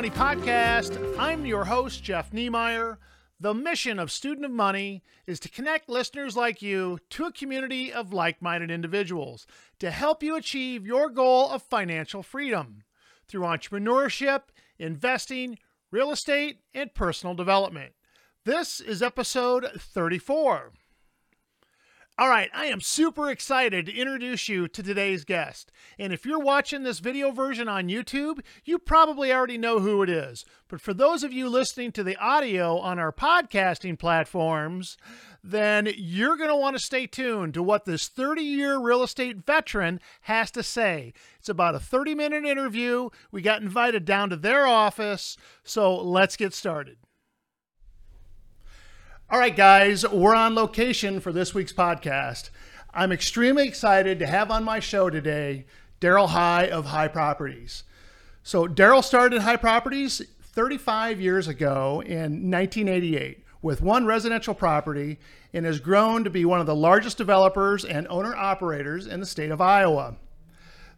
Money 0.00 0.08
podcast. 0.08 1.18
I'm 1.18 1.44
your 1.44 1.66
host, 1.66 2.02
Jeff 2.02 2.32
Niemeyer. 2.32 2.98
The 3.38 3.52
mission 3.52 3.98
of 3.98 4.10
Student 4.10 4.46
of 4.46 4.50
Money 4.50 5.02
is 5.26 5.38
to 5.40 5.50
connect 5.50 5.90
listeners 5.90 6.34
like 6.34 6.62
you 6.62 7.00
to 7.10 7.26
a 7.26 7.32
community 7.32 7.92
of 7.92 8.10
like 8.10 8.40
minded 8.40 8.70
individuals 8.70 9.46
to 9.78 9.90
help 9.90 10.22
you 10.22 10.36
achieve 10.36 10.86
your 10.86 11.10
goal 11.10 11.50
of 11.50 11.62
financial 11.62 12.22
freedom 12.22 12.82
through 13.28 13.42
entrepreneurship, 13.42 14.44
investing, 14.78 15.58
real 15.90 16.10
estate, 16.10 16.60
and 16.72 16.94
personal 16.94 17.34
development. 17.34 17.92
This 18.46 18.80
is 18.80 19.02
episode 19.02 19.68
34. 19.76 20.72
All 22.20 22.28
right, 22.28 22.50
I 22.52 22.66
am 22.66 22.82
super 22.82 23.30
excited 23.30 23.86
to 23.86 23.96
introduce 23.96 24.46
you 24.46 24.68
to 24.68 24.82
today's 24.82 25.24
guest. 25.24 25.72
And 25.98 26.12
if 26.12 26.26
you're 26.26 26.38
watching 26.38 26.82
this 26.82 26.98
video 26.98 27.30
version 27.30 27.66
on 27.66 27.88
YouTube, 27.88 28.40
you 28.62 28.78
probably 28.78 29.32
already 29.32 29.56
know 29.56 29.78
who 29.78 30.02
it 30.02 30.10
is. 30.10 30.44
But 30.68 30.82
for 30.82 30.92
those 30.92 31.24
of 31.24 31.32
you 31.32 31.48
listening 31.48 31.92
to 31.92 32.02
the 32.02 32.18
audio 32.18 32.76
on 32.76 32.98
our 32.98 33.10
podcasting 33.10 33.98
platforms, 33.98 34.98
then 35.42 35.88
you're 35.96 36.36
going 36.36 36.50
to 36.50 36.56
want 36.56 36.76
to 36.76 36.84
stay 36.84 37.06
tuned 37.06 37.54
to 37.54 37.62
what 37.62 37.86
this 37.86 38.06
30 38.06 38.42
year 38.42 38.78
real 38.78 39.02
estate 39.02 39.46
veteran 39.46 39.98
has 40.20 40.50
to 40.50 40.62
say. 40.62 41.14
It's 41.38 41.48
about 41.48 41.74
a 41.74 41.80
30 41.80 42.14
minute 42.14 42.44
interview. 42.44 43.08
We 43.32 43.40
got 43.40 43.62
invited 43.62 44.04
down 44.04 44.28
to 44.28 44.36
their 44.36 44.66
office, 44.66 45.38
so 45.64 45.96
let's 45.96 46.36
get 46.36 46.52
started. 46.52 46.98
All 49.32 49.38
right, 49.38 49.54
guys, 49.54 50.04
we're 50.08 50.34
on 50.34 50.56
location 50.56 51.20
for 51.20 51.30
this 51.32 51.54
week's 51.54 51.72
podcast. 51.72 52.50
I'm 52.92 53.12
extremely 53.12 53.68
excited 53.68 54.18
to 54.18 54.26
have 54.26 54.50
on 54.50 54.64
my 54.64 54.80
show 54.80 55.08
today 55.08 55.66
Daryl 56.00 56.30
High 56.30 56.66
of 56.66 56.86
High 56.86 57.06
Properties. 57.06 57.84
So, 58.42 58.66
Daryl 58.66 59.04
started 59.04 59.42
High 59.42 59.58
Properties 59.58 60.20
35 60.42 61.20
years 61.20 61.46
ago 61.46 62.02
in 62.04 62.50
1988 62.50 63.44
with 63.62 63.80
one 63.80 64.04
residential 64.04 64.52
property 64.52 65.20
and 65.52 65.64
has 65.64 65.78
grown 65.78 66.24
to 66.24 66.30
be 66.30 66.44
one 66.44 66.58
of 66.58 66.66
the 66.66 66.74
largest 66.74 67.16
developers 67.16 67.84
and 67.84 68.08
owner 68.08 68.34
operators 68.34 69.06
in 69.06 69.20
the 69.20 69.26
state 69.26 69.52
of 69.52 69.60
Iowa. 69.60 70.16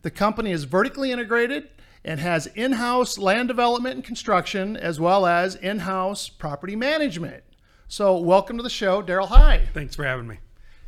The 0.01 0.11
company 0.11 0.53
is 0.53 0.65
vertically 0.65 1.13
integrated 1.13 1.69
and 2.03 2.19
has 2.19 2.47
in 2.47 2.73
house 2.73 3.19
land 3.19 3.49
development 3.49 3.97
and 3.97 4.05
construction 4.05 4.75
as 4.75 4.99
well 4.99 5.27
as 5.27 5.55
in 5.55 5.81
house 5.81 6.31
property 6.31 6.77
management. 6.77 7.45
So, 7.93 8.17
welcome 8.17 8.57
to 8.57 8.63
the 8.63 8.71
show, 8.71 9.03
Daryl 9.03 9.29
High. 9.29 9.69
Thanks 9.75 9.95
for 9.95 10.05
having 10.05 10.27
me. 10.27 10.39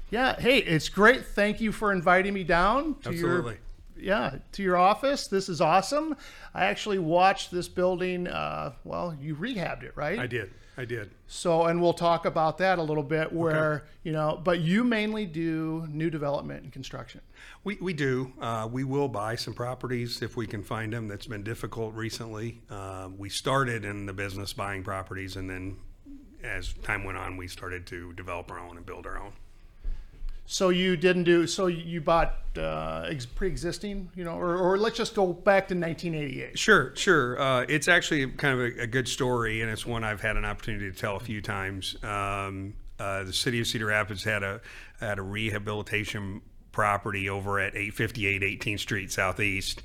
Yeah, 0.09 0.41
hey, 0.41 0.57
it's 0.61 0.89
great. 0.89 1.27
Thank 1.27 1.61
you 1.61 1.71
for 1.71 1.93
inviting 1.93 2.33
me 2.33 2.45
down 2.45 2.95
to 3.03 3.11
Absolutely. 3.11 3.59
your 3.95 4.07
yeah 4.07 4.39
to 4.53 4.63
your 4.63 4.79
office. 4.79 5.27
This 5.27 5.51
is 5.51 5.61
awesome. 5.61 6.17
I 6.55 6.65
actually 6.65 6.99
watched 6.99 7.51
this 7.51 7.69
building. 7.69 8.27
Uh, 8.27 8.73
well, 8.85 9.15
you 9.21 9.37
rehabbed 9.37 9.83
it, 9.83 9.93
right? 9.97 10.19
I 10.19 10.27
did. 10.27 10.51
I 10.79 10.87
did. 10.87 11.11
So, 11.27 11.65
and 11.65 11.83
we'll 11.83 11.93
talk 11.93 12.25
about 12.25 12.57
that 12.57 12.79
a 12.79 12.83
little 12.83 13.03
bit. 13.03 13.31
Where 13.31 13.75
okay. 13.75 13.85
you 14.05 14.13
know, 14.13 14.41
but 14.43 14.61
you 14.61 14.83
mainly 14.83 15.27
do 15.27 15.87
new 15.91 16.09
development 16.09 16.63
and 16.63 16.73
construction. 16.73 17.21
We 17.65 17.77
we 17.83 17.93
do. 17.93 18.33
Uh, 18.41 18.67
we 18.73 18.83
will 18.83 19.09
buy 19.09 19.37
some 19.37 19.53
properties 19.53 20.23
if 20.23 20.39
we 20.39 20.47
can 20.47 20.63
find 20.63 20.91
them. 20.91 21.09
That's 21.09 21.27
been 21.27 21.45
difficult 21.45 21.93
recently. 21.93 22.63
Uh, 22.71 23.11
we 23.15 23.29
started 23.29 23.85
in 23.85 24.07
the 24.07 24.15
business 24.15 24.55
buying 24.55 24.83
properties, 24.83 25.37
and 25.37 25.51
then 25.51 25.77
as 26.45 26.75
time 26.83 27.05
went 27.05 27.19
on, 27.19 27.37
we 27.37 27.49
started 27.49 27.87
to 27.87 28.13
develop 28.13 28.51
our 28.51 28.59
own 28.59 28.77
and 28.77 28.87
build 28.87 29.07
our 29.07 29.19
own. 29.19 29.33
So 30.47 30.69
you 30.69 30.97
didn't 30.97 31.25
do. 31.25 31.47
So 31.47 31.67
you 31.67 32.01
bought 32.01 32.37
uh, 32.59 33.11
pre-existing, 33.35 34.11
you 34.15 34.25
know, 34.25 34.39
or, 34.39 34.57
or 34.57 34.77
let's 34.77 34.97
just 34.97 35.15
go 35.15 35.33
back 35.33 35.69
to 35.69 35.75
1988. 35.75 36.59
Sure, 36.59 36.95
sure. 36.97 37.41
Uh, 37.41 37.65
it's 37.69 37.89
actually 37.89 38.27
kind 38.33 38.61
of 38.61 38.61
a, 38.61 38.83
a, 38.83 38.87
good 38.87 39.09
story, 39.09 39.63
and 39.63 39.71
it's 39.71 39.87
one 39.87 40.05
I've 40.05 40.21
had 40.21 40.37
an 40.37 40.45
opportunity 40.45 40.91
to 40.91 40.97
tell 40.97 41.17
a 41.17 41.21
few 41.21 41.41
times. 41.41 41.97
Um, 42.03 42.75
uh, 42.99 43.25
the 43.25 43.33
city 43.33 43.61
of 43.61 43.67
Cedar 43.67 43.87
Rapids 43.87 44.23
had 44.23 44.43
a 44.43 44.61
had 45.01 45.19
a 45.19 45.23
rehabilitation 45.23 46.43
property 46.73 47.29
over 47.29 47.59
at 47.59 47.75
858 47.75 48.43
18th 48.61 48.81
Street 48.81 49.13
Southeast 49.13 49.83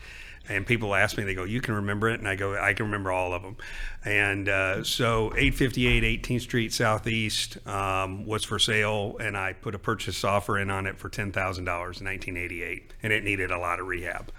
and 0.49 0.65
people 0.65 0.95
ask 0.95 1.17
me, 1.17 1.23
they 1.23 1.35
go, 1.35 1.43
"You 1.43 1.61
can 1.61 1.75
remember 1.75 2.09
it?" 2.09 2.19
And 2.19 2.27
I 2.27 2.35
go, 2.35 2.57
"I 2.57 2.73
can 2.73 2.87
remember 2.87 3.11
all 3.11 3.33
of 3.33 3.43
them." 3.43 3.55
And 4.03 4.49
uh, 4.49 4.83
so, 4.83 5.27
858 5.37 6.23
18th 6.23 6.41
Street 6.41 6.73
Southeast 6.73 7.65
um, 7.67 8.25
was 8.25 8.43
for 8.43 8.59
sale, 8.59 9.15
and 9.19 9.37
I 9.37 9.53
put 9.53 9.75
a 9.75 9.79
purchase 9.79 10.23
offer 10.23 10.57
in 10.57 10.69
on 10.69 10.87
it 10.87 10.97
for 10.97 11.07
ten 11.07 11.31
thousand 11.31 11.65
dollars 11.65 12.01
in 12.01 12.07
1988, 12.07 12.93
and 13.03 13.13
it 13.13 13.23
needed 13.23 13.51
a 13.51 13.59
lot 13.59 13.79
of 13.79 13.87
rehab. 13.87 14.31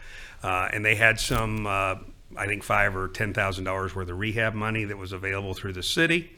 Uh, 0.42 0.68
and 0.72 0.84
they 0.84 0.96
had 0.96 1.20
some, 1.20 1.66
uh, 1.66 1.96
I 2.36 2.46
think, 2.46 2.64
five 2.64 2.96
or 2.96 3.08
ten 3.08 3.32
thousand 3.32 3.64
dollars 3.64 3.94
worth 3.94 4.08
of 4.08 4.18
rehab 4.18 4.54
money 4.54 4.84
that 4.84 4.98
was 4.98 5.12
available 5.12 5.54
through 5.54 5.74
the 5.74 5.82
city. 5.82 6.30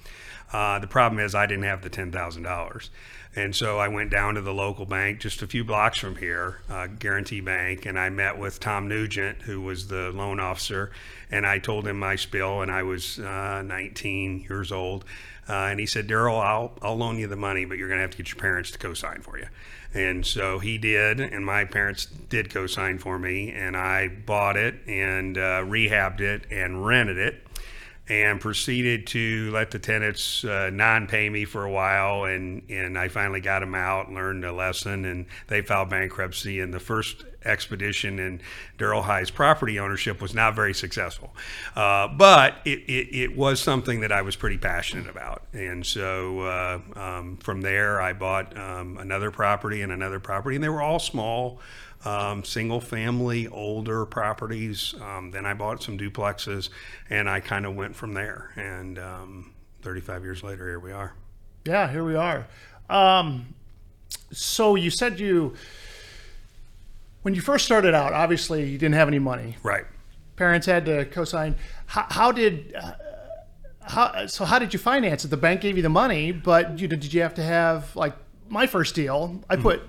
Uh, 0.53 0.79
the 0.79 0.87
problem 0.87 1.19
is, 1.19 1.35
I 1.35 1.47
didn't 1.47 1.65
have 1.65 1.83
the 1.83 1.91
ten 1.91 2.13
thousand 2.13 2.43
dollars. 2.43 2.91
And 3.35 3.57
so 3.57 3.79
I 3.79 3.89
went 3.89 4.11
down 4.11 4.35
to 4.35 4.43
the 4.43 4.53
local 4.53 4.85
bank 4.85 5.21
just 5.21 5.41
a 5.41 5.47
few 5.47 5.65
blocks 5.65 5.99
from 5.99 6.17
here, 6.17 6.59
uh, 6.69 6.87
Guarantee 6.87 7.41
Bank, 7.41 7.87
and 7.87 7.99
I 7.99 8.11
met 8.11 8.39
with 8.39 8.61
Tom 8.61 8.89
Nugent, 8.89 9.43
who 9.43 9.63
was 9.63 9.89
the 9.89 10.11
loan 10.11 10.39
officer, 10.39 10.91
and 11.31 11.47
I 11.47 11.59
told 11.59 11.87
him 11.87 11.99
my 11.99 12.17
spill, 12.17 12.61
and 12.61 12.71
I 12.71 12.83
was 12.83 13.19
uh, 13.19 13.63
19 13.63 14.41
years 14.41 14.71
old. 14.71 15.07
Uh, 15.49 15.53
and 15.53 15.81
he 15.81 15.87
said, 15.87 16.07
Daryl, 16.07 16.41
I'll, 16.41 16.73
I'll 16.83 16.97
loan 16.97 17.19
you 17.19 17.27
the 17.27 17.37
money, 17.37 17.65
but 17.65 17.79
you're 17.79 17.89
going 17.89 17.99
to 17.99 18.03
have 18.03 18.11
to 18.11 18.17
get 18.19 18.29
your 18.29 18.41
parents 18.41 18.71
to 18.73 18.79
co 18.79 18.93
sign 18.93 19.23
for 19.23 19.39
you. 19.39 19.47
And 19.95 20.25
so 20.25 20.59
he 20.59 20.79
did, 20.79 21.19
and 21.19 21.45
my 21.45 21.65
parents 21.65 22.07
did 22.07 22.51
co 22.51 22.67
sign 22.67 22.99
for 22.99 23.19
me, 23.19 23.51
and 23.51 23.77
I 23.77 24.09
bought 24.09 24.57
it 24.57 24.75
and 24.87 25.37
uh, 25.39 25.63
rehabbed 25.63 26.21
it 26.21 26.47
and 26.51 26.87
rented 26.87 27.17
it 27.17 27.47
and 28.09 28.41
proceeded 28.41 29.07
to 29.07 29.51
let 29.53 29.71
the 29.71 29.79
tenants 29.79 30.45
uh, 30.45 30.71
non-pay 30.73 31.29
me 31.29 31.45
for 31.45 31.65
a 31.65 31.71
while 31.71 32.25
and 32.25 32.63
and 32.69 32.99
I 32.99 33.09
finally 33.09 33.41
got 33.41 33.61
them 33.61 33.75
out 33.75 34.11
learned 34.11 34.45
a 34.45 34.53
lesson 34.53 35.05
and 35.05 35.27
they 35.47 35.63
filed 35.63 35.91
bankruptcy. 35.91 36.61
And 36.61 36.75
the 36.75 36.81
first 36.81 37.25
expedition 37.45 38.19
in 38.19 38.41
Daryl 38.79 39.03
High's 39.03 39.31
property 39.31 39.79
ownership 39.79 40.21
was 40.21 40.35
not 40.35 40.55
very 40.55 40.75
successful. 40.75 41.35
Uh, 41.75 42.09
but 42.09 42.57
it, 42.65 42.81
it, 42.81 43.17
it, 43.17 43.37
was 43.37 43.61
something 43.61 44.01
that 44.01 44.13
I 44.13 44.23
was 44.23 44.37
pretty 44.37 44.59
passionate 44.59 45.09
about. 45.09 45.43
And 45.53 45.85
so 45.85 46.41
uh, 46.41 46.81
um, 46.95 47.37
from 47.39 47.63
there 47.63 48.01
I 48.01 48.13
bought 48.13 48.57
um, 48.57 48.99
another 48.99 49.31
property 49.31 49.83
and 49.83 49.93
another 49.93 50.21
property 50.21 50.57
and 50.57 50.65
they 50.65 50.69
were 50.69 50.83
all 50.83 50.99
small 50.99 51.61
um, 52.05 52.45
single 52.45 52.81
family, 52.81 53.49
older 53.49 54.05
properties. 54.07 54.95
Um, 55.01 55.31
then 55.31 55.47
I 55.47 55.55
bought 55.55 55.83
some 55.83 55.99
duplexes 55.99 56.69
and 57.11 57.29
I 57.29 57.41
kind 57.41 57.67
of 57.67 57.77
went 57.77 57.95
from 57.95 58.15
there. 58.15 58.51
And 58.57 58.99
um, 58.99 59.55
35 59.83 60.25
years 60.25 60.43
later, 60.43 60.67
here 60.69 60.81
we 60.81 60.93
are. 60.93 61.15
Yeah, 61.65 61.91
here 61.91 62.05
we 62.05 62.17
are. 62.17 62.47
Um, 62.91 63.55
so 64.33 64.75
you 64.75 64.91
said 64.91 65.21
you, 65.21 65.55
when 67.23 67.35
you 67.35 67.41
first 67.41 67.65
started 67.65 67.95
out, 67.95 68.13
obviously 68.13 68.69
you 68.69 68.79
didn't 68.79 68.95
have 68.95 69.09
any 69.09 69.21
money. 69.21 69.57
Right. 69.63 69.85
Parents 70.37 70.67
had 70.67 70.85
to 70.87 71.05
co-sign. 71.07 71.55
How, 71.87 72.07
how 72.11 72.33
did, 72.33 72.75
uh, 72.75 72.93
how, 73.83 74.27
so 74.27 74.45
how 74.45 74.59
did 74.59 74.73
you 74.73 74.79
finance 74.79 75.25
it? 75.25 75.29
The 75.29 75.37
bank 75.37 75.61
gave 75.61 75.77
you 75.77 75.83
the 75.83 75.89
money, 75.89 76.33
but 76.33 76.79
you, 76.81 76.89
did 76.89 77.13
you 77.13 77.23
have 77.23 77.35
to 77.35 77.43
have 77.43 77.95
like 77.95 78.15
my 78.53 78.67
first 78.67 78.95
deal, 78.95 79.41
I 79.49 79.57
mm-hmm. 79.57 79.63
put 79.63 79.83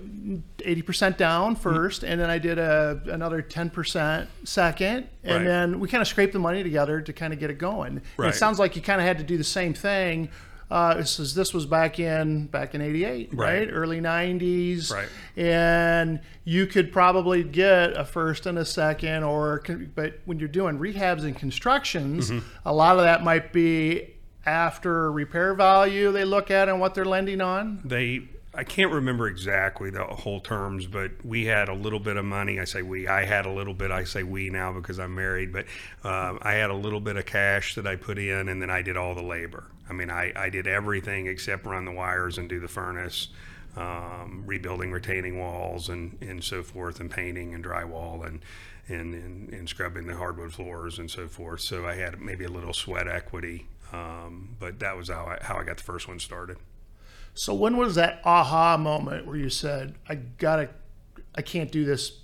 eighty 0.63 0.81
percent 0.81 1.17
down 1.17 1.55
1st 1.57 1.61
mm-hmm. 1.61 2.05
and 2.05 2.21
then 2.21 2.29
I 2.29 2.37
did 2.37 2.57
a 2.57 3.01
another 3.07 3.41
ten 3.41 3.69
percent 3.69 4.29
second, 4.45 5.09
and 5.23 5.39
right. 5.39 5.43
then 5.43 5.79
we 5.79 5.89
kind 5.89 6.01
of 6.01 6.07
scraped 6.07 6.33
the 6.33 6.39
money 6.39 6.63
together 6.63 7.01
to 7.01 7.13
kind 7.13 7.33
of 7.33 7.39
get 7.39 7.49
it 7.49 7.57
going. 7.57 8.01
Right. 8.17 8.29
it 8.29 8.37
sounds 8.37 8.59
like 8.59 8.75
you 8.75 8.81
kind 8.81 9.01
of 9.01 9.05
had 9.05 9.17
to 9.17 9.23
do 9.23 9.37
the 9.37 9.43
same 9.43 9.73
thing. 9.73 10.29
Uh, 10.71 10.95
this, 10.95 11.19
is, 11.19 11.35
this 11.35 11.53
was 11.53 11.65
back 11.67 11.99
in 11.99 12.47
back 12.47 12.73
in 12.73 12.81
'88, 12.81 13.33
right. 13.33 13.59
right? 13.59 13.69
Early 13.69 13.99
'90s, 13.99 14.91
right? 14.91 15.09
And 15.35 16.21
you 16.45 16.65
could 16.65 16.91
probably 16.91 17.43
get 17.43 17.95
a 17.97 18.05
first 18.05 18.45
and 18.45 18.57
a 18.57 18.65
second, 18.65 19.23
or 19.23 19.61
but 19.93 20.21
when 20.23 20.39
you're 20.39 20.47
doing 20.47 20.79
rehabs 20.79 21.25
and 21.25 21.35
constructions, 21.35 22.31
mm-hmm. 22.31 22.47
a 22.65 22.73
lot 22.73 22.95
of 22.95 23.03
that 23.03 23.23
might 23.23 23.51
be 23.51 24.13
after 24.45 25.11
repair 25.11 25.53
value 25.53 26.11
they 26.11 26.25
look 26.25 26.51
at 26.51 26.67
and 26.69 26.79
what 26.79 26.95
they're 26.95 27.05
lending 27.05 27.41
on. 27.41 27.81
They 27.85 28.29
I 28.55 28.63
can't 28.63 28.91
remember 28.91 29.27
exactly 29.27 29.89
the 29.89 30.03
whole 30.03 30.39
terms, 30.39 30.85
but 30.85 31.11
we 31.25 31.45
had 31.45 31.69
a 31.69 31.73
little 31.73 31.99
bit 31.99 32.17
of 32.17 32.25
money. 32.25 32.59
I 32.59 32.65
say 32.65 32.83
we. 32.83 33.07
I 33.07 33.25
had 33.25 33.47
a 33.47 33.51
little 33.51 33.73
bit. 33.73 33.89
I 33.89 34.03
say 34.03 34.21
we 34.21 34.51
now 34.51 34.71
because 34.71 34.99
I'm 34.99 35.15
married, 35.15 35.51
but 35.51 35.65
um, 36.03 36.37
I 36.43 36.53
had 36.53 36.69
a 36.69 36.75
little 36.75 36.99
bit 36.99 37.15
of 37.17 37.25
cash 37.25 37.73
that 37.75 37.87
I 37.87 37.95
put 37.95 38.19
in, 38.19 38.49
and 38.49 38.61
then 38.61 38.69
I 38.69 38.83
did 38.83 38.95
all 38.95 39.15
the 39.15 39.23
labor. 39.23 39.71
I 39.89 39.93
mean, 39.93 40.11
I, 40.11 40.31
I 40.35 40.49
did 40.49 40.67
everything 40.67 41.25
except 41.25 41.65
run 41.65 41.85
the 41.85 41.91
wires 41.91 42.37
and 42.37 42.47
do 42.47 42.59
the 42.59 42.67
furnace, 42.67 43.29
um, 43.75 44.43
rebuilding 44.45 44.91
retaining 44.91 45.39
walls 45.39 45.89
and, 45.89 46.17
and 46.21 46.43
so 46.43 46.61
forth, 46.61 46.99
and 46.99 47.09
painting 47.09 47.55
and 47.55 47.65
drywall 47.65 48.25
and, 48.25 48.41
and, 48.87 49.15
and, 49.15 49.49
and 49.49 49.67
scrubbing 49.67 50.05
the 50.05 50.15
hardwood 50.15 50.53
floors 50.53 50.99
and 50.99 51.09
so 51.09 51.27
forth. 51.27 51.61
So 51.61 51.87
I 51.87 51.95
had 51.95 52.21
maybe 52.21 52.45
a 52.45 52.51
little 52.51 52.73
sweat 52.73 53.07
equity, 53.07 53.65
um, 53.91 54.55
but 54.59 54.79
that 54.79 54.95
was 54.95 55.09
how 55.09 55.25
I, 55.25 55.43
how 55.43 55.57
I 55.57 55.63
got 55.63 55.77
the 55.77 55.83
first 55.83 56.07
one 56.07 56.19
started. 56.19 56.57
So 57.33 57.53
when 57.53 57.77
was 57.77 57.95
that 57.95 58.21
aha 58.23 58.77
moment 58.77 59.25
where 59.25 59.35
you 59.35 59.49
said, 59.49 59.95
"I 60.07 60.15
gotta, 60.15 60.69
I 61.35 61.41
can't 61.41 61.71
do 61.71 61.85
this 61.85 62.19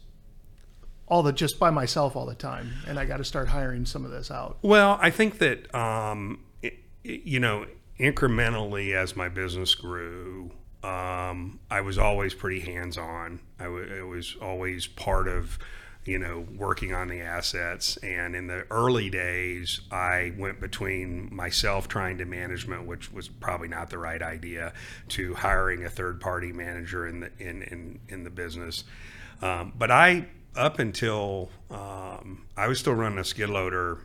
all 1.08 1.24
the 1.24 1.34
just 1.34 1.60
by 1.60 1.72
myself 1.72 2.16
all 2.16 2.26
the 2.26 2.36
time, 2.36 2.72
and 2.88 3.00
I 3.00 3.06
got 3.06 3.18
to 3.18 3.24
start 3.24 3.48
hiring 3.48 3.86
some 3.86 4.06
of 4.06 4.12
this 4.12 4.30
out. 4.30 4.60
Well, 4.62 4.98
I 5.02 5.10
think 5.10 5.40
that 5.40 5.74
um, 5.74 6.42
it, 6.62 6.76
you 7.04 7.40
know, 7.40 7.66
incrementally 8.00 8.94
as 8.94 9.16
my 9.16 9.28
business 9.28 9.74
grew, 9.76 10.52
um, 10.84 11.60
I 11.70 11.82
was 11.82 11.98
always 11.98 12.34
pretty 12.34 12.60
hands-on. 12.60 13.40
I, 13.60 13.64
w- 13.64 14.00
I 14.00 14.04
was 14.04 14.36
always 14.42 14.88
part 14.88 15.28
of, 15.28 15.58
you 16.10 16.18
know, 16.18 16.44
working 16.58 16.92
on 16.92 17.08
the 17.08 17.22
assets. 17.22 17.98
And 17.98 18.36
in 18.36 18.48
the 18.48 18.66
early 18.72 19.12
days, 19.12 19.82
I 19.92 20.34
went 20.40 20.60
between 20.60 21.30
myself 21.32 21.88
trying 21.88 22.18
to 22.18 22.26
management, 22.26 22.88
which 22.88 23.14
was 23.14 23.28
probably 23.28 23.68
not 23.68 23.92
the 23.92 24.00
right 24.00 24.22
idea, 24.22 24.74
to 25.10 25.36
hiring 25.36 25.86
a 25.86 25.90
third-party 25.90 26.52
manager 26.52 27.08
in 27.08 27.20
the 27.20 27.32
in 27.38 27.62
in, 27.62 28.00
in 28.10 28.24
the 28.24 28.32
business. 28.32 28.86
Um, 29.44 29.72
but 29.78 29.92
I 29.92 30.26
up 30.56 30.80
until 30.80 31.52
um, 31.70 32.48
I 32.58 32.68
was 32.68 32.80
still 32.80 32.96
running 32.96 33.20
a 33.20 33.24
skid 33.24 33.52
loader, 33.52 34.00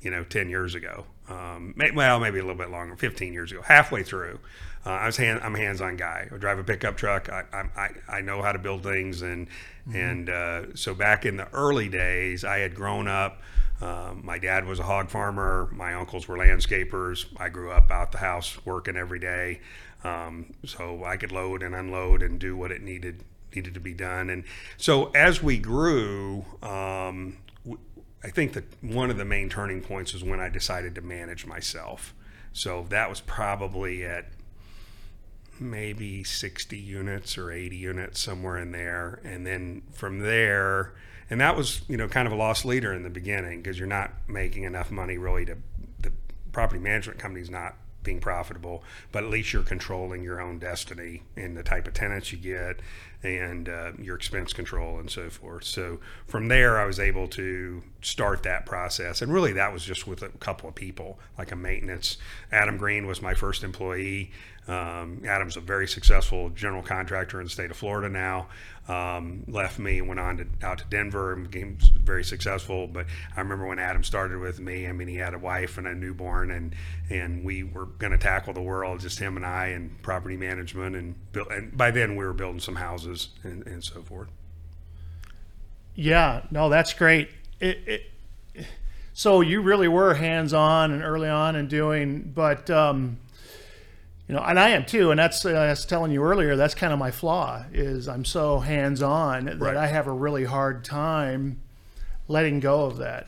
you 0.00 0.10
know, 0.10 0.24
10 0.24 0.48
years 0.48 0.74
ago. 0.74 1.04
Um, 1.30 1.74
may, 1.76 1.92
well, 1.92 2.18
maybe 2.18 2.38
a 2.38 2.42
little 2.42 2.56
bit 2.56 2.70
longer, 2.70 2.96
15 2.96 3.32
years 3.32 3.52
ago, 3.52 3.62
halfway 3.62 4.02
through. 4.02 4.40
Uh, 4.84 4.90
I 4.90 5.06
was 5.06 5.16
hand, 5.16 5.40
I'm 5.42 5.54
a 5.54 5.58
hands-on 5.58 5.96
guy. 5.96 6.28
I 6.32 6.36
drive 6.38 6.58
a 6.58 6.64
pickup 6.64 6.96
truck. 6.96 7.28
I, 7.28 7.44
I, 7.76 7.90
I 8.08 8.20
know 8.22 8.42
how 8.42 8.52
to 8.52 8.58
build 8.58 8.82
things, 8.82 9.22
and 9.22 9.46
mm-hmm. 9.46 9.96
and 9.96 10.30
uh, 10.30 10.74
so 10.74 10.94
back 10.94 11.26
in 11.26 11.36
the 11.36 11.48
early 11.52 11.88
days, 11.88 12.44
I 12.44 12.58
had 12.58 12.74
grown 12.74 13.06
up. 13.06 13.42
Um, 13.80 14.22
my 14.24 14.38
dad 14.38 14.66
was 14.66 14.78
a 14.78 14.82
hog 14.82 15.08
farmer. 15.08 15.68
My 15.72 15.94
uncles 15.94 16.28
were 16.28 16.36
landscapers. 16.36 17.26
I 17.38 17.48
grew 17.48 17.70
up 17.70 17.90
out 17.90 18.12
the 18.12 18.18
house 18.18 18.58
working 18.64 18.96
every 18.96 19.18
day, 19.18 19.60
um, 20.02 20.52
so 20.64 21.04
I 21.04 21.16
could 21.16 21.32
load 21.32 21.62
and 21.62 21.74
unload 21.74 22.22
and 22.22 22.38
do 22.38 22.56
what 22.56 22.72
it 22.72 22.82
needed 22.82 23.22
needed 23.54 23.74
to 23.74 23.80
be 23.80 23.92
done. 23.94 24.30
And 24.30 24.44
so 24.76 25.10
as 25.10 25.42
we 25.42 25.58
grew, 25.58 26.44
um, 26.62 27.36
I 28.22 28.28
think 28.28 28.52
that 28.52 28.64
one 28.82 29.10
of 29.10 29.16
the 29.16 29.24
main 29.24 29.48
turning 29.48 29.80
points 29.80 30.12
was 30.12 30.22
when 30.22 30.40
I 30.40 30.48
decided 30.48 30.94
to 30.96 31.00
manage 31.00 31.46
myself. 31.46 32.14
So 32.52 32.86
that 32.90 33.08
was 33.08 33.20
probably 33.20 34.04
at 34.04 34.26
maybe 35.58 36.24
60 36.24 36.76
units 36.76 37.36
or 37.36 37.50
80 37.52 37.76
units 37.76 38.20
somewhere 38.20 38.56
in 38.56 38.72
there 38.72 39.20
and 39.24 39.46
then 39.46 39.82
from 39.92 40.20
there 40.20 40.94
and 41.28 41.38
that 41.38 41.54
was 41.54 41.82
you 41.86 41.98
know 41.98 42.08
kind 42.08 42.26
of 42.26 42.32
a 42.32 42.36
lost 42.36 42.64
leader 42.64 42.94
in 42.94 43.02
the 43.02 43.10
beginning 43.10 43.60
because 43.60 43.78
you're 43.78 43.86
not 43.86 44.10
making 44.26 44.64
enough 44.64 44.90
money 44.90 45.18
really 45.18 45.44
to 45.44 45.54
the 45.98 46.10
property 46.50 46.80
management 46.80 47.18
company's 47.18 47.50
not 47.50 47.76
being 48.02 48.20
profitable, 48.20 48.82
but 49.12 49.24
at 49.24 49.30
least 49.30 49.52
you're 49.52 49.62
controlling 49.62 50.22
your 50.22 50.40
own 50.40 50.58
destiny 50.58 51.22
in 51.36 51.54
the 51.54 51.62
type 51.62 51.86
of 51.86 51.94
tenants 51.94 52.32
you 52.32 52.38
get 52.38 52.80
and 53.22 53.68
uh, 53.68 53.92
your 53.98 54.16
expense 54.16 54.52
control 54.52 54.98
and 54.98 55.10
so 55.10 55.28
forth. 55.28 55.64
So 55.64 56.00
from 56.26 56.48
there, 56.48 56.78
I 56.78 56.86
was 56.86 56.98
able 56.98 57.28
to 57.28 57.82
start 58.02 58.42
that 58.44 58.64
process. 58.64 59.20
And 59.20 59.32
really, 59.32 59.52
that 59.52 59.72
was 59.72 59.84
just 59.84 60.06
with 60.06 60.22
a 60.22 60.28
couple 60.28 60.68
of 60.68 60.74
people, 60.74 61.18
like 61.36 61.52
a 61.52 61.56
maintenance. 61.56 62.16
Adam 62.50 62.78
Green 62.78 63.06
was 63.06 63.20
my 63.20 63.34
first 63.34 63.62
employee. 63.62 64.30
Um, 64.68 65.22
Adam's 65.26 65.56
a 65.56 65.60
very 65.60 65.88
successful 65.88 66.50
general 66.50 66.82
contractor 66.82 67.40
in 67.40 67.44
the 67.44 67.50
state 67.50 67.72
of 67.72 67.76
Florida 67.76 68.08
now. 68.08 68.46
Um, 68.88 69.44
left 69.48 69.78
me 69.78 69.98
and 69.98 70.08
went 70.08 70.20
on 70.20 70.36
to 70.38 70.46
out 70.62 70.78
to 70.78 70.84
Denver 70.84 71.32
and 71.32 71.50
became 71.50 71.78
very 72.02 72.24
successful. 72.24 72.86
But 72.86 73.06
I 73.36 73.40
remember 73.40 73.66
when 73.66 73.78
Adam 73.78 74.04
started 74.04 74.38
with 74.38 74.60
me. 74.60 74.86
I 74.86 74.92
mean, 74.92 75.08
he 75.08 75.16
had 75.16 75.34
a 75.34 75.38
wife 75.38 75.76
and 75.78 75.86
a 75.86 75.94
newborn, 75.94 76.50
and 76.50 76.74
and 77.08 77.44
we 77.44 77.64
were 77.64 77.86
going 77.86 78.12
to 78.12 78.18
tackle 78.18 78.52
the 78.52 78.62
world, 78.62 79.00
just 79.00 79.18
him 79.18 79.36
and 79.36 79.44
I, 79.44 79.68
and 79.68 80.00
property 80.02 80.36
management, 80.36 80.94
and 80.94 81.32
build. 81.32 81.48
And 81.48 81.76
by 81.76 81.90
then, 81.90 82.16
we 82.16 82.24
were 82.24 82.32
building 82.32 82.60
some 82.60 82.76
houses 82.76 83.09
and, 83.42 83.66
and 83.66 83.82
so 83.82 84.02
forth. 84.02 84.28
Yeah, 85.94 86.42
no, 86.50 86.68
that's 86.68 86.94
great. 86.94 87.28
It, 87.60 87.78
it, 88.54 88.66
so 89.12 89.40
you 89.40 89.60
really 89.60 89.88
were 89.88 90.14
hands 90.14 90.52
on 90.52 90.92
and 90.92 91.02
early 91.02 91.28
on 91.28 91.56
and 91.56 91.68
doing, 91.68 92.32
but. 92.34 92.70
Um, 92.70 93.18
you 94.30 94.36
know, 94.36 94.42
and 94.42 94.60
I 94.60 94.68
am 94.68 94.84
too. 94.84 95.10
And 95.10 95.18
that's 95.18 95.44
uh, 95.44 95.50
I 95.50 95.70
was 95.70 95.84
telling 95.84 96.12
you 96.12 96.22
earlier. 96.22 96.54
That's 96.54 96.76
kind 96.76 96.92
of 96.92 97.00
my 97.00 97.10
flaw 97.10 97.64
is 97.72 98.06
I'm 98.06 98.24
so 98.24 98.60
hands 98.60 99.02
on 99.02 99.46
right. 99.46 99.58
that 99.58 99.76
I 99.76 99.88
have 99.88 100.06
a 100.06 100.12
really 100.12 100.44
hard 100.44 100.84
time 100.84 101.60
letting 102.28 102.60
go 102.60 102.84
of 102.84 102.98
that 102.98 103.26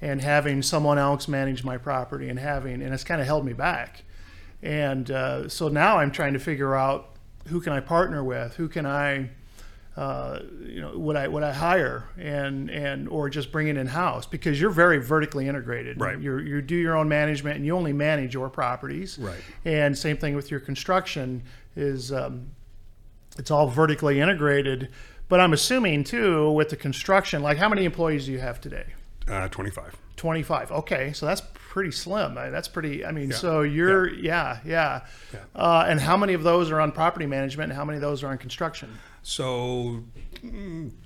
and 0.00 0.20
having 0.20 0.60
someone 0.62 0.98
else 0.98 1.28
manage 1.28 1.62
my 1.62 1.78
property 1.78 2.28
and 2.28 2.36
having 2.36 2.82
and 2.82 2.92
it's 2.92 3.04
kind 3.04 3.20
of 3.20 3.28
held 3.28 3.44
me 3.44 3.52
back. 3.52 4.02
And 4.60 5.08
uh, 5.08 5.48
so 5.48 5.68
now 5.68 5.98
I'm 5.98 6.10
trying 6.10 6.32
to 6.32 6.40
figure 6.40 6.74
out 6.74 7.14
who 7.48 7.60
can 7.60 7.72
I 7.72 7.80
partner 7.80 8.22
with, 8.22 8.54
who 8.54 8.68
can 8.68 8.86
I 8.86 9.30
uh, 9.96 10.40
you 10.64 10.80
know, 10.80 10.96
would 10.96 11.16
I 11.16 11.26
would 11.26 11.42
I 11.42 11.52
hire 11.52 12.08
and 12.16 12.70
and 12.70 13.08
or 13.08 13.28
just 13.28 13.50
bring 13.50 13.68
it 13.68 13.76
in 13.76 13.86
house 13.88 14.24
because 14.24 14.60
you're 14.60 14.70
very 14.70 14.98
vertically 14.98 15.48
integrated. 15.48 16.00
Right. 16.00 16.18
You 16.18 16.38
you 16.38 16.62
do 16.62 16.76
your 16.76 16.96
own 16.96 17.08
management 17.08 17.56
and 17.56 17.66
you 17.66 17.76
only 17.76 17.92
manage 17.92 18.32
your 18.32 18.48
properties. 18.48 19.18
Right. 19.18 19.40
And 19.64 19.98
same 19.98 20.16
thing 20.16 20.36
with 20.36 20.50
your 20.50 20.60
construction 20.60 21.42
is 21.74 22.12
um, 22.12 22.46
it's 23.36 23.50
all 23.50 23.66
vertically 23.66 24.20
integrated. 24.20 24.90
But 25.28 25.40
I'm 25.40 25.52
assuming 25.52 26.04
too 26.04 26.50
with 26.52 26.70
the 26.70 26.76
construction, 26.76 27.42
like 27.42 27.58
how 27.58 27.68
many 27.68 27.84
employees 27.84 28.26
do 28.26 28.32
you 28.32 28.40
have 28.40 28.60
today? 28.60 28.86
Uh, 29.28 29.48
25. 29.48 29.96
25. 30.16 30.72
Okay, 30.72 31.12
so 31.12 31.26
that's 31.26 31.42
pretty 31.70 31.92
slim. 31.92 32.34
That's 32.34 32.68
pretty. 32.68 33.06
I 33.06 33.12
mean, 33.12 33.30
yeah. 33.30 33.36
so 33.36 33.62
you're 33.62 34.12
yeah 34.12 34.58
yeah. 34.66 35.06
yeah. 35.32 35.40
Uh, 35.54 35.86
and 35.88 35.98
how 35.98 36.16
many 36.16 36.34
of 36.34 36.42
those 36.42 36.70
are 36.70 36.80
on 36.80 36.92
property 36.92 37.26
management? 37.26 37.70
and 37.70 37.76
How 37.78 37.84
many 37.84 37.96
of 37.96 38.02
those 38.02 38.22
are 38.22 38.28
on 38.28 38.36
construction? 38.36 38.98
So, 39.22 40.02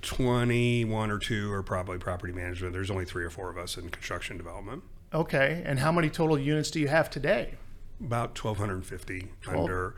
21 0.02 1.10
or 1.10 1.18
two 1.18 1.52
are 1.52 1.62
probably 1.62 1.98
property 1.98 2.32
management. 2.32 2.72
There's 2.72 2.90
only 2.90 3.04
three 3.04 3.24
or 3.24 3.30
four 3.30 3.50
of 3.50 3.58
us 3.58 3.76
in 3.76 3.90
construction 3.90 4.36
development. 4.36 4.82
Okay. 5.12 5.62
And 5.66 5.80
how 5.80 5.92
many 5.92 6.08
total 6.08 6.38
units 6.38 6.70
do 6.70 6.80
you 6.80 6.88
have 6.88 7.10
today? 7.10 7.54
About 8.00 8.42
1,250 8.42 9.28
under 9.46 9.94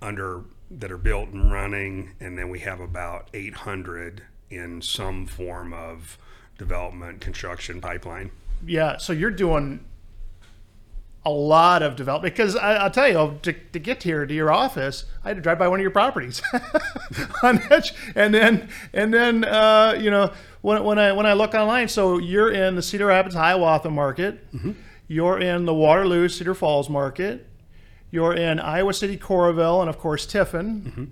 under 0.00 0.44
that 0.70 0.92
are 0.92 0.98
built 0.98 1.30
and 1.30 1.52
running, 1.52 2.12
and 2.20 2.38
then 2.38 2.48
we 2.48 2.60
have 2.60 2.80
about 2.80 3.28
800 3.34 4.22
in 4.50 4.80
some 4.80 5.26
form 5.26 5.72
of 5.72 6.18
development 6.56 7.20
construction 7.20 7.80
pipeline. 7.80 8.30
Yeah. 8.64 8.98
So 8.98 9.12
you're 9.12 9.30
doing 9.30 9.84
a 11.26 11.30
lot 11.30 11.82
of 11.82 11.96
development 11.96 12.34
because 12.34 12.54
I, 12.54 12.82
will 12.84 12.90
tell 12.90 13.08
you 13.08 13.38
to, 13.42 13.52
to 13.52 13.78
get 13.78 14.02
here 14.02 14.26
to 14.26 14.34
your 14.34 14.52
office 14.52 15.06
i 15.24 15.28
had 15.28 15.36
to 15.36 15.42
drive 15.42 15.58
by 15.58 15.68
one 15.68 15.80
of 15.80 15.82
your 15.82 15.90
properties. 15.90 16.42
And 18.14 18.34
then 18.34 18.68
and 18.92 19.12
then 19.12 19.44
uh, 19.44 19.96
you 19.98 20.10
know 20.10 20.32
when, 20.60 20.84
when 20.84 20.98
i 20.98 21.12
when 21.12 21.26
i 21.26 21.32
look 21.32 21.54
online 21.54 21.88
so 21.88 22.18
you're 22.18 22.50
in 22.50 22.74
the 22.74 22.82
cedar 22.82 23.06
rapids 23.06 23.34
hiawatha 23.34 23.90
market. 23.90 24.52
Mm-hmm. 24.52 24.72
you're 25.08 25.38
in 25.38 25.64
the 25.64 25.74
waterloo 25.74 26.28
cedar 26.28 26.54
falls 26.54 26.88
market. 26.88 27.46
You're 28.10 28.34
in 28.34 28.60
iowa 28.60 28.92
city 28.94 29.16
coralville 29.16 29.80
and 29.80 29.88
of 29.88 29.98
course 29.98 30.26
tiffin. 30.26 30.82
Mm-hmm. 30.82 31.04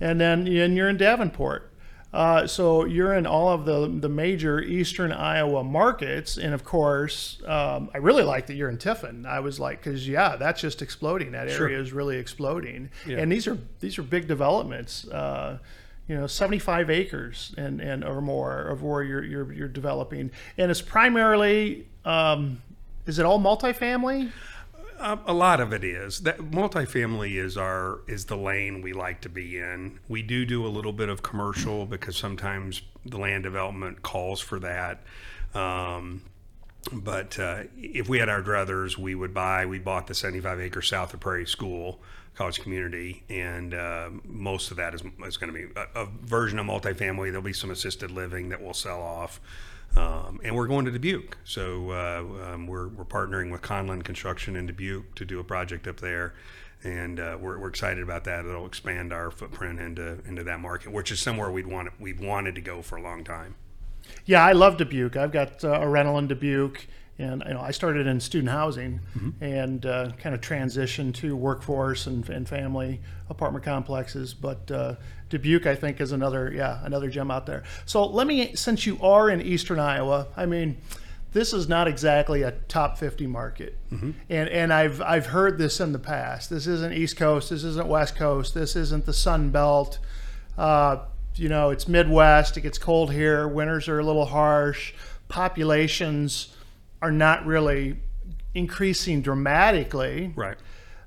and 0.00 0.20
then 0.20 0.46
and 0.46 0.76
you're 0.76 0.88
in 0.88 0.96
davenport 0.96 1.70
uh, 2.14 2.46
so 2.46 2.84
you're 2.84 3.12
in 3.14 3.26
all 3.26 3.48
of 3.48 3.64
the 3.64 3.88
the 3.88 4.08
major 4.08 4.60
eastern 4.60 5.10
Iowa 5.10 5.64
markets, 5.64 6.36
and 6.36 6.54
of 6.54 6.64
course, 6.64 7.42
um, 7.44 7.90
I 7.92 7.98
really 7.98 8.22
like 8.22 8.46
that 8.46 8.54
you're 8.54 8.68
in 8.68 8.78
Tiffin. 8.78 9.26
I 9.26 9.40
was 9.40 9.58
like, 9.58 9.82
because 9.82 10.06
yeah, 10.06 10.36
that's 10.36 10.60
just 10.60 10.80
exploding. 10.80 11.32
That 11.32 11.48
area 11.48 11.56
sure. 11.56 11.68
is 11.70 11.92
really 11.92 12.16
exploding, 12.18 12.90
yeah. 13.04 13.18
and 13.18 13.32
these 13.32 13.48
are 13.48 13.58
these 13.80 13.98
are 13.98 14.04
big 14.04 14.28
developments. 14.28 15.08
Uh, 15.08 15.58
you 16.06 16.14
know, 16.14 16.26
75 16.26 16.90
acres 16.90 17.54
and, 17.56 17.80
and 17.80 18.04
or 18.04 18.20
more 18.20 18.60
of 18.68 18.82
where 18.82 19.02
you're, 19.02 19.24
you're, 19.24 19.50
you're 19.50 19.68
developing, 19.68 20.30
and 20.58 20.70
it's 20.70 20.82
primarily 20.82 21.86
um, 22.04 22.60
is 23.06 23.18
it 23.18 23.26
all 23.26 23.40
multifamily? 23.40 24.30
A 25.04 25.32
lot 25.32 25.60
of 25.60 25.72
it 25.72 25.84
is 25.84 26.20
that 26.20 26.38
multifamily 26.38 27.36
is 27.36 27.56
our 27.56 28.00
is 28.06 28.24
the 28.24 28.36
lane 28.36 28.80
we 28.80 28.92
like 28.92 29.20
to 29.22 29.28
be 29.28 29.58
in. 29.58 30.00
We 30.08 30.22
do 30.22 30.46
do 30.46 30.66
a 30.66 30.68
little 30.68 30.92
bit 30.92 31.08
of 31.08 31.22
commercial 31.22 31.84
because 31.84 32.16
sometimes 32.16 32.82
the 33.04 33.18
land 33.18 33.42
development 33.42 34.02
calls 34.02 34.40
for 34.40 34.58
that. 34.60 35.02
Um, 35.54 36.22
but 36.92 37.38
uh, 37.38 37.64
if 37.76 38.08
we 38.08 38.18
had 38.18 38.28
our 38.28 38.42
druthers, 38.42 38.96
we 38.96 39.14
would 39.14 39.34
buy. 39.34 39.66
We 39.66 39.78
bought 39.78 40.06
the 40.06 40.14
75 40.14 40.60
acre 40.60 40.82
South 40.82 41.14
of 41.14 41.20
Prairie 41.20 41.46
School 41.46 42.00
college 42.34 42.60
community, 42.60 43.22
and 43.28 43.74
uh, 43.74 44.10
most 44.24 44.70
of 44.70 44.76
that 44.76 44.92
is, 44.92 45.02
is 45.24 45.36
going 45.36 45.52
to 45.52 45.58
be 45.66 45.72
a, 45.76 46.02
a 46.02 46.06
version 46.22 46.58
of 46.58 46.66
multifamily. 46.66 47.26
There'll 47.26 47.42
be 47.42 47.52
some 47.52 47.70
assisted 47.70 48.10
living 48.10 48.48
that 48.48 48.60
will 48.60 48.74
sell 48.74 49.00
off. 49.00 49.40
Um, 49.96 50.40
and 50.42 50.56
we're 50.56 50.66
going 50.66 50.84
to 50.86 50.90
Dubuque. 50.90 51.36
So 51.44 51.90
uh, 51.90 52.52
um, 52.52 52.66
we're, 52.66 52.88
we're 52.88 53.04
partnering 53.04 53.52
with 53.52 53.62
Conlin 53.62 54.02
Construction 54.02 54.56
in 54.56 54.66
Dubuque 54.66 55.14
to 55.14 55.24
do 55.24 55.38
a 55.38 55.44
project 55.44 55.86
up 55.86 56.00
there. 56.00 56.34
And 56.82 57.18
uh, 57.18 57.38
we're, 57.40 57.58
we're 57.58 57.68
excited 57.68 58.02
about 58.02 58.24
that. 58.24 58.44
It'll 58.44 58.66
expand 58.66 59.12
our 59.12 59.30
footprint 59.30 59.80
into 59.80 60.18
into 60.26 60.44
that 60.44 60.60
market, 60.60 60.92
which 60.92 61.10
is 61.10 61.18
somewhere 61.18 61.50
we'd 61.50 61.66
want 61.66 61.88
we've 61.98 62.20
wanted 62.20 62.54
to 62.56 62.60
go 62.60 62.82
for 62.82 62.96
a 62.96 63.02
long 63.02 63.24
time. 63.24 63.54
Yeah, 64.26 64.44
I 64.44 64.52
love 64.52 64.76
Dubuque. 64.76 65.16
I've 65.16 65.32
got 65.32 65.64
uh, 65.64 65.80
a 65.80 65.88
rental 65.88 66.18
in 66.18 66.26
Dubuque, 66.26 66.86
And 67.18 67.44
you 67.46 67.54
know, 67.54 67.60
I 67.60 67.70
started 67.70 68.06
in 68.08 68.18
student 68.18 68.50
housing 68.50 69.00
and 69.40 69.86
uh, 69.86 70.10
kind 70.18 70.34
of 70.34 70.40
transitioned 70.40 71.14
to 71.16 71.36
workforce 71.36 72.06
and, 72.06 72.28
and 72.28 72.48
family 72.48 73.00
apartment 73.30 73.64
complexes. 73.64 74.34
But 74.34 74.68
uh, 74.70 74.96
Dubuque, 75.28 75.66
I 75.66 75.76
think, 75.76 76.00
is 76.00 76.10
another 76.12 76.52
yeah 76.52 76.80
another 76.84 77.08
gem 77.08 77.30
out 77.30 77.46
there. 77.46 77.62
So 77.86 78.04
let 78.04 78.26
me, 78.26 78.56
since 78.56 78.84
you 78.84 79.00
are 79.00 79.30
in 79.30 79.40
Eastern 79.40 79.78
Iowa, 79.78 80.26
I 80.36 80.46
mean, 80.46 80.78
this 81.32 81.52
is 81.52 81.68
not 81.68 81.86
exactly 81.86 82.42
a 82.42 82.52
top 82.52 82.98
50 82.98 83.26
market. 83.28 83.76
And 84.28 84.48
and 84.48 84.72
I've 84.72 85.00
I've 85.00 85.26
heard 85.26 85.56
this 85.56 85.80
in 85.80 85.92
the 85.92 85.98
past. 86.00 86.50
This 86.50 86.66
isn't 86.66 86.92
East 86.94 87.16
Coast. 87.16 87.50
This 87.50 87.62
isn't 87.62 87.86
West 87.86 88.16
Coast. 88.16 88.54
This 88.54 88.74
isn't 88.74 89.06
the 89.06 89.12
Sun 89.12 89.50
Belt. 89.50 90.00
Uh, 90.58 90.98
you 91.36 91.48
know, 91.48 91.70
it's 91.70 91.86
Midwest. 91.86 92.56
It 92.56 92.62
gets 92.62 92.78
cold 92.78 93.12
here. 93.12 93.46
Winters 93.46 93.88
are 93.88 93.98
a 94.00 94.04
little 94.04 94.26
harsh. 94.26 94.94
Populations 95.28 96.54
are 97.04 97.12
not 97.12 97.44
really 97.44 97.96
increasing 98.54 99.20
dramatically. 99.20 100.32
Right. 100.34 100.56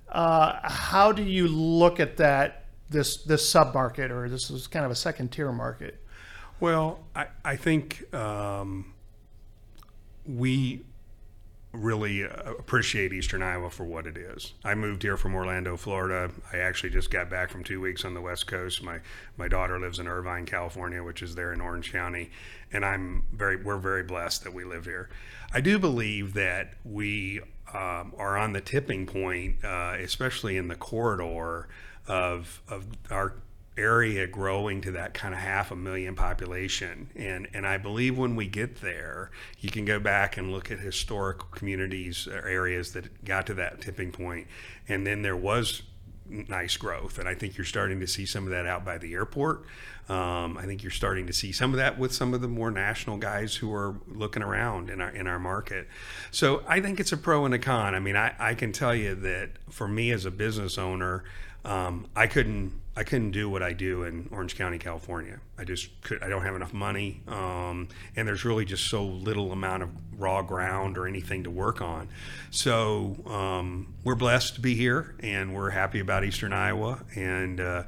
Uh, 0.08 0.60
how 0.62 1.12
do 1.12 1.24
you 1.24 1.48
look 1.48 2.00
at 2.00 2.18
that 2.18 2.66
this 2.92 3.18
this 3.24 3.50
sub 3.50 3.74
market 3.74 4.12
or 4.12 4.30
this 4.30 4.52
is 4.52 4.68
kind 4.68 4.86
of 4.86 4.92
a 4.92 4.96
second 4.96 5.32
tier 5.32 5.52
market? 5.52 6.00
Well, 6.60 7.00
I, 7.16 7.26
I 7.44 7.56
think 7.56 8.14
um, 8.14 8.94
we 10.24 10.86
really 11.78 12.24
uh, 12.24 12.54
appreciate 12.60 13.14
Eastern 13.14 13.42
Iowa 13.42 13.70
for 13.70 13.84
what 13.84 14.08
it 14.08 14.18
is. 14.18 14.54
I 14.64 14.76
moved 14.76 15.04
here 15.04 15.18
from 15.18 15.36
Orlando, 15.36 15.78
Florida. 15.78 16.32
I 16.52 16.58
actually 16.58 16.90
just 16.90 17.12
got 17.12 17.30
back 17.30 17.50
from 17.50 17.64
two 17.64 17.80
weeks 17.80 18.04
on 18.04 18.14
the 18.14 18.22
West 18.22 18.48
Coast. 18.48 18.84
My 18.84 19.00
my 19.38 19.48
daughter 19.48 19.80
lives 19.80 20.00
in 20.00 20.08
Irvine, 20.08 20.46
California, 20.46 21.04
which 21.04 21.22
is 21.22 21.36
there 21.36 21.54
in 21.54 21.62
Orange 21.62 21.92
County, 21.92 22.32
and 22.72 22.84
I'm 22.86 23.24
very 23.32 23.56
we're 23.56 23.78
very 23.78 24.04
blessed 24.04 24.44
that 24.44 24.54
we 24.54 24.64
live 24.64 24.86
here. 24.86 25.10
I 25.54 25.62
do 25.62 25.80
believe 25.80 26.34
that 26.34 26.74
we 26.84 27.42
um, 27.74 28.14
are 28.18 28.38
on 28.38 28.54
the 28.54 28.62
tipping 28.62 29.06
point, 29.06 29.64
uh, 29.64 29.96
especially 30.00 30.58
in 30.58 30.68
the 30.68 30.76
corridor 30.76 31.68
of 32.08 32.62
of 32.68 32.86
our 33.12 33.36
area 33.78 34.28
growing 34.28 34.82
to 34.82 34.92
that 34.92 35.14
kind 35.14 35.34
of 35.34 35.40
half 35.40 35.72
a 35.72 35.76
million 35.76 36.16
population. 36.16 37.10
And 37.16 37.48
and 37.54 37.66
I 37.66 37.78
believe 37.78 38.18
when 38.18 38.36
we 38.36 38.48
get 38.48 38.82
there 38.82 39.32
you 39.60 39.70
can 39.70 39.86
go 39.86 40.00
back 40.00 40.38
and 40.38 40.52
look 40.52 40.72
at 40.72 40.80
historic 40.80 41.40
communities 41.52 42.28
or 42.28 42.48
areas 42.48 42.94
that 42.94 43.24
got 43.24 43.48
to 43.48 43.54
that 43.56 43.82
tipping 43.82 44.12
point 44.12 44.48
and 44.88 45.06
then 45.06 45.22
there 45.22 45.36
was 45.36 45.84
nice 46.30 46.76
growth. 46.78 47.20
And 47.20 47.28
I 47.28 47.36
think 47.36 47.58
you're 47.58 47.66
starting 47.66 48.00
to 48.02 48.08
see 48.08 48.26
some 48.26 48.44
of 48.44 48.50
that 48.50 48.66
out 48.66 48.84
by 48.84 48.98
the 48.98 49.14
airport. 49.14 49.64
Um, 50.10 50.58
I 50.58 50.64
think 50.66 50.84
you're 50.84 50.92
starting 50.92 51.28
to 51.28 51.34
see 51.34 51.52
some 51.52 51.72
of 51.72 51.78
that 51.78 51.98
with 51.98 52.14
some 52.14 52.34
of 52.34 52.42
the 52.42 52.48
more 52.48 52.72
national 52.72 53.18
guys 53.18 53.56
who 53.56 53.74
are 53.74 53.96
looking 54.08 54.42
around 54.42 54.90
in 54.90 55.02
our 55.02 55.10
in 55.10 55.28
our 55.28 55.40
market. 55.40 55.88
So 56.32 56.64
I 56.68 56.80
think 56.80 57.00
it's 57.00 57.12
a 57.12 57.18
pro 57.18 57.46
and 57.46 57.54
a 57.54 57.60
con. 57.60 57.94
I 57.94 58.00
mean 58.00 58.16
I, 58.16 58.34
I 58.40 58.54
can 58.54 58.72
tell 58.72 58.96
you 58.96 59.16
that 59.16 59.50
for 59.70 59.88
me 59.88 60.12
as 60.12 60.26
a 60.26 60.32
business 60.32 60.78
owner 60.78 61.24
um, 61.66 62.08
I 62.16 62.28
couldn't 62.28 62.72
I 62.98 63.04
couldn't 63.04 63.30
do 63.30 63.48
what 63.48 63.62
I 63.62 63.74
do 63.74 64.04
in 64.04 64.28
Orange 64.32 64.58
County, 64.58 64.80
California. 64.80 65.40
I 65.56 65.66
just 65.66 66.02
could. 66.02 66.24
I 66.24 66.30
don't 66.30 66.42
have 66.42 66.56
enough 66.56 66.74
money, 66.74 67.22
um, 67.28 67.90
and 68.16 68.28
there's 68.28 68.44
really 68.44 68.66
just 68.66 68.90
so 68.90 69.06
little 69.06 69.52
amount 69.52 69.84
of 69.84 69.92
raw 70.18 70.42
ground 70.42 70.98
or 70.98 71.06
anything 71.06 71.44
to 71.44 71.52
work 71.52 71.80
on. 71.80 72.10
So 72.50 73.16
um, 73.28 73.94
we're 74.04 74.16
blessed 74.16 74.56
to 74.56 74.62
be 74.62 74.74
here, 74.74 75.16
and 75.20 75.54
we're 75.54 75.70
happy 75.70 76.00
about 76.00 76.24
Eastern 76.24 76.54
Iowa. 76.54 77.04
And 77.16 77.60
uh, 77.60 77.84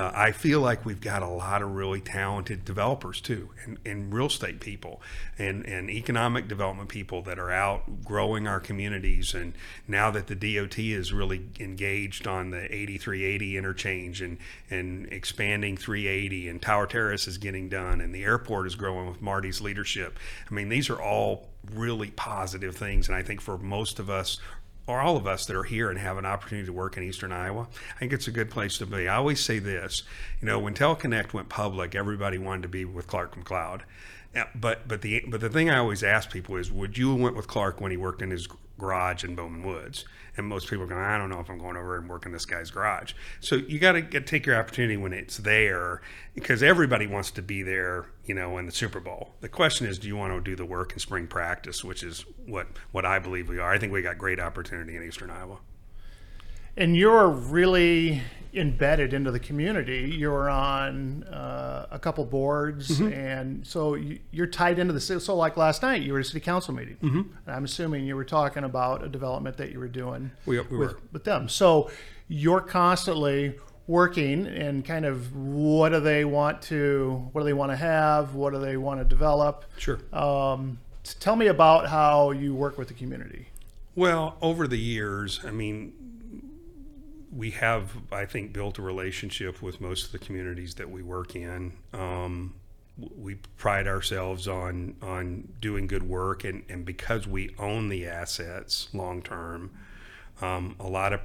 uh, 0.00 0.10
I 0.14 0.32
feel 0.32 0.60
like 0.60 0.86
we've 0.86 1.00
got 1.00 1.22
a 1.22 1.28
lot 1.28 1.60
of 1.60 1.74
really 1.74 2.00
talented 2.00 2.64
developers 2.64 3.20
too, 3.20 3.50
and, 3.64 3.76
and 3.84 4.10
real 4.10 4.28
estate 4.28 4.58
people, 4.58 5.02
and, 5.38 5.66
and 5.66 5.90
economic 5.90 6.48
development 6.48 6.88
people 6.88 7.20
that 7.24 7.38
are 7.38 7.50
out 7.50 8.02
growing 8.02 8.46
our 8.46 8.60
communities. 8.60 9.34
And 9.34 9.52
now 9.86 10.10
that 10.10 10.26
the 10.26 10.34
DOT 10.34 10.78
is 10.78 11.12
really 11.12 11.50
engaged 11.60 12.26
on 12.26 12.50
the 12.50 12.62
8380 12.74 13.58
interchange 13.58 14.22
and, 14.22 14.38
and 14.70 15.06
expanding 15.12 15.76
380, 15.76 16.48
and 16.48 16.62
Tower 16.62 16.86
Terrace 16.86 17.28
is 17.28 17.36
getting 17.36 17.68
done, 17.68 18.00
and 18.00 18.14
the 18.14 18.24
airport 18.24 18.66
is 18.68 18.76
growing 18.76 19.06
with 19.06 19.20
Marty's 19.20 19.60
leadership. 19.60 20.18
I 20.50 20.54
mean, 20.54 20.70
these 20.70 20.88
are 20.88 21.00
all 21.00 21.48
really 21.74 22.10
positive 22.12 22.74
things, 22.74 23.06
and 23.06 23.14
I 23.14 23.22
think 23.22 23.42
for 23.42 23.58
most 23.58 23.98
of 23.98 24.08
us 24.08 24.38
or 24.86 25.00
all 25.00 25.16
of 25.16 25.26
us 25.26 25.46
that 25.46 25.56
are 25.56 25.64
here 25.64 25.90
and 25.90 25.98
have 25.98 26.18
an 26.18 26.26
opportunity 26.26 26.66
to 26.66 26.72
work 26.72 26.96
in 26.96 27.02
Eastern 27.02 27.32
Iowa, 27.32 27.68
I 27.94 27.98
think 27.98 28.12
it's 28.12 28.28
a 28.28 28.32
good 28.32 28.50
place 28.50 28.78
to 28.78 28.86
be. 28.86 29.08
I 29.08 29.16
always 29.16 29.40
say 29.40 29.58
this, 29.58 30.02
you 30.40 30.46
know, 30.46 30.58
when 30.58 30.74
Teleconnect 30.74 31.32
went 31.32 31.48
public, 31.48 31.94
everybody 31.94 32.38
wanted 32.38 32.62
to 32.62 32.68
be 32.68 32.84
with 32.84 33.06
Clark 33.06 33.36
McLeod. 33.36 33.82
But 34.54 34.86
but 34.86 35.02
the 35.02 35.24
but 35.26 35.40
the 35.40 35.48
thing 35.48 35.70
I 35.70 35.78
always 35.78 36.04
ask 36.04 36.30
people 36.30 36.56
is, 36.56 36.70
would 36.70 36.96
you 36.96 37.10
have 37.12 37.20
went 37.20 37.36
with 37.36 37.48
Clark 37.48 37.80
when 37.80 37.90
he 37.90 37.96
worked 37.96 38.22
in 38.22 38.30
his 38.30 38.46
garage 38.80 39.22
in 39.22 39.34
Bowman 39.34 39.62
Woods? 39.62 40.04
And 40.36 40.46
most 40.46 40.68
people 40.68 40.84
are 40.84 40.88
going, 40.88 41.02
I 41.02 41.18
don't 41.18 41.28
know 41.28 41.40
if 41.40 41.50
I'm 41.50 41.58
going 41.58 41.76
over 41.76 41.96
and 41.96 42.08
working 42.08 42.32
this 42.32 42.46
guy's 42.46 42.70
garage. 42.70 43.12
So 43.40 43.56
you 43.56 43.78
got 43.78 43.92
to 43.92 44.20
take 44.20 44.46
your 44.46 44.56
opportunity 44.56 44.96
when 44.96 45.12
it's 45.12 45.36
there, 45.38 46.00
because 46.34 46.62
everybody 46.62 47.06
wants 47.06 47.30
to 47.32 47.42
be 47.42 47.62
there, 47.62 48.06
you 48.24 48.34
know, 48.34 48.56
in 48.56 48.66
the 48.66 48.72
Super 48.72 49.00
Bowl. 49.00 49.34
The 49.40 49.48
question 49.48 49.86
is, 49.86 49.98
do 49.98 50.08
you 50.08 50.16
want 50.16 50.32
to 50.32 50.40
do 50.40 50.56
the 50.56 50.64
work 50.64 50.92
in 50.92 50.98
spring 50.98 51.26
practice, 51.26 51.84
which 51.84 52.02
is 52.02 52.24
what 52.46 52.68
what 52.92 53.04
I 53.04 53.18
believe 53.18 53.48
we 53.48 53.58
are. 53.58 53.72
I 53.72 53.78
think 53.78 53.92
we 53.92 54.02
got 54.02 54.18
great 54.18 54.40
opportunity 54.40 54.96
in 54.96 55.02
Eastern 55.02 55.30
Iowa. 55.30 55.58
And 56.76 56.96
you're 56.96 57.28
really 57.28 58.22
embedded 58.52 59.14
into 59.14 59.30
the 59.30 59.38
community. 59.38 60.14
You're 60.18 60.48
on 60.50 61.24
uh, 61.24 61.86
a 61.90 61.98
couple 61.98 62.24
boards, 62.24 63.00
and 63.00 63.66
so 63.66 63.94
you, 63.94 64.18
you're 64.30 64.46
tied 64.46 64.78
into 64.78 64.92
the 64.92 65.00
city. 65.00 65.20
So, 65.20 65.36
like 65.36 65.56
last 65.56 65.82
night, 65.82 66.02
you 66.02 66.12
were 66.12 66.18
at 66.18 66.24
a 66.26 66.28
city 66.28 66.40
council 66.40 66.74
meeting. 66.74 66.96
Mm-hmm. 67.02 67.18
And 67.46 67.56
I'm 67.56 67.64
assuming 67.64 68.04
you 68.06 68.16
were 68.16 68.24
talking 68.24 68.64
about 68.64 69.04
a 69.04 69.08
development 69.08 69.56
that 69.58 69.72
you 69.72 69.78
were 69.78 69.88
doing 69.88 70.30
We- 70.46 70.58
we 70.60 70.76
with, 70.76 70.92
were. 70.92 70.98
with 71.12 71.24
them. 71.24 71.48
So, 71.48 71.90
you're 72.28 72.60
constantly 72.60 73.58
working 73.86 74.46
and 74.46 74.84
kind 74.84 75.04
of 75.04 75.34
what 75.34 75.88
do 75.88 75.98
they 75.98 76.24
want 76.24 76.62
to 76.62 77.28
what 77.32 77.40
do 77.40 77.44
they 77.44 77.52
want 77.52 77.72
to 77.72 77.76
have 77.76 78.36
what 78.36 78.52
do 78.52 78.60
they 78.60 78.76
want 78.76 79.00
to 79.00 79.04
develop 79.04 79.64
Sure. 79.78 79.98
um, 80.12 80.78
tell 81.18 81.34
me 81.34 81.48
about 81.48 81.88
how 81.88 82.30
you 82.30 82.54
work 82.54 82.78
with 82.78 82.86
the 82.86 82.94
community 82.94 83.48
Well, 83.96 84.36
over 84.40 84.68
the 84.68 84.78
years, 84.78 85.40
I 85.44 85.50
mean, 85.50 85.92
we 87.32 87.52
have, 87.52 87.92
I 88.10 88.26
think, 88.26 88.52
built 88.52 88.78
a 88.78 88.82
relationship 88.82 89.62
with 89.62 89.80
most 89.80 90.06
of 90.06 90.12
the 90.12 90.18
communities 90.18 90.74
that 90.76 90.90
we 90.90 91.02
work 91.02 91.36
in. 91.36 91.72
Um, 91.92 92.54
we 93.16 93.36
pride 93.56 93.86
ourselves 93.86 94.48
on 94.48 94.96
on 95.00 95.48
doing 95.60 95.86
good 95.86 96.02
work, 96.02 96.44
and, 96.44 96.64
and 96.68 96.84
because 96.84 97.26
we 97.26 97.54
own 97.58 97.88
the 97.88 98.06
assets 98.06 98.88
long 98.92 99.22
term, 99.22 99.70
um, 100.42 100.76
a 100.80 100.88
lot 100.88 101.12
of 101.12 101.20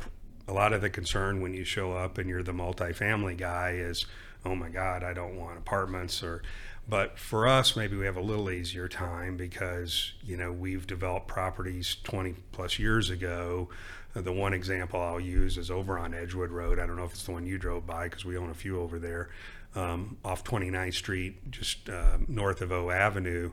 a 0.48 0.54
lot 0.54 0.74
of 0.74 0.82
the 0.82 0.90
concern 0.90 1.42
when 1.42 1.54
you 1.54 1.64
show 1.64 1.94
up 1.94 2.18
and 2.18 2.30
you're 2.30 2.44
the 2.44 2.54
multifamily 2.54 3.36
guy 3.36 3.72
is, 3.72 4.06
oh 4.46 4.56
my 4.56 4.70
God, 4.70 5.04
I 5.04 5.14
don't 5.14 5.38
want 5.38 5.58
apartments 5.58 6.22
or. 6.24 6.42
But 6.88 7.18
for 7.18 7.48
us, 7.48 7.76
maybe 7.76 7.98
we 7.98 8.06
have 8.06 8.16
a 8.16 8.22
little 8.22 8.52
easier 8.52 8.88
time 8.88 9.38
because 9.38 10.14
you 10.24 10.38
know 10.38 10.52
we've 10.52 10.86
developed 10.86 11.28
properties 11.28 11.98
20 12.04 12.36
plus 12.52 12.78
years 12.78 13.10
ago. 13.10 13.70
The 14.16 14.32
one 14.32 14.54
example 14.54 15.02
I'll 15.02 15.20
use 15.20 15.58
is 15.58 15.70
over 15.70 16.00
on 16.00 16.14
Edgewood 16.14 16.50
Road. 16.50 16.80
I 16.80 16.88
don't 16.88 16.96
know 16.96 17.04
if 17.04 17.12
it's 17.12 17.24
the 17.24 17.34
one 17.34 17.46
you 17.46 17.58
drove 17.58 17.86
by 17.86 18.06
because 18.06 18.24
we 18.24 18.38
own 18.38 18.50
a 18.50 18.54
few 18.54 18.80
over 18.80 18.98
there, 18.98 19.30
um, 19.76 20.18
off 20.24 20.42
29th 20.46 20.94
Street, 20.94 21.52
just 21.52 21.90
uh, 21.90 22.18
north 22.30 22.62
of 22.62 22.72
O 22.72 22.92
Avenue. 22.92 23.52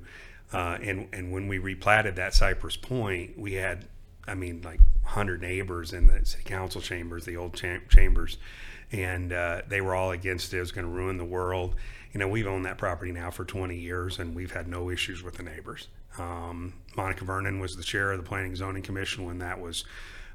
Uh, 0.52 0.78
and 0.80 1.08
and 1.12 1.32
when 1.32 1.48
we 1.48 1.58
replatted 1.58 2.14
that 2.14 2.34
Cypress 2.34 2.76
Point, 2.76 3.36
we 3.36 3.54
had, 3.54 3.86
I 4.28 4.34
mean, 4.34 4.62
like 4.62 4.80
100 5.02 5.40
neighbors 5.40 5.92
in 5.92 6.06
the 6.06 6.24
city 6.24 6.44
council 6.44 6.80
chambers, 6.80 7.24
the 7.24 7.36
old 7.36 7.54
cham- 7.54 7.82
chambers, 7.88 8.38
and 8.92 9.32
uh, 9.32 9.62
they 9.66 9.80
were 9.80 9.96
all 9.96 10.12
against 10.12 10.54
it. 10.54 10.58
It 10.58 10.60
was 10.60 10.70
going 10.70 10.86
to 10.86 10.92
ruin 10.92 11.16
the 11.16 11.24
world. 11.24 11.74
You 12.12 12.20
know, 12.20 12.28
we've 12.28 12.46
owned 12.46 12.66
that 12.66 12.78
property 12.78 13.10
now 13.10 13.30
for 13.30 13.44
20 13.44 13.74
years, 13.74 14.18
and 14.18 14.34
we've 14.34 14.52
had 14.52 14.68
no 14.68 14.90
issues 14.90 15.22
with 15.22 15.38
the 15.38 15.42
neighbors. 15.42 15.88
Um, 16.18 16.74
Monica 16.94 17.24
Vernon 17.24 17.58
was 17.58 17.76
the 17.76 17.82
chair 17.82 18.12
of 18.12 18.18
the 18.18 18.28
Planning 18.28 18.54
Zoning 18.54 18.82
Commission 18.82 19.24
when 19.24 19.38
that 19.38 19.58
was 19.58 19.84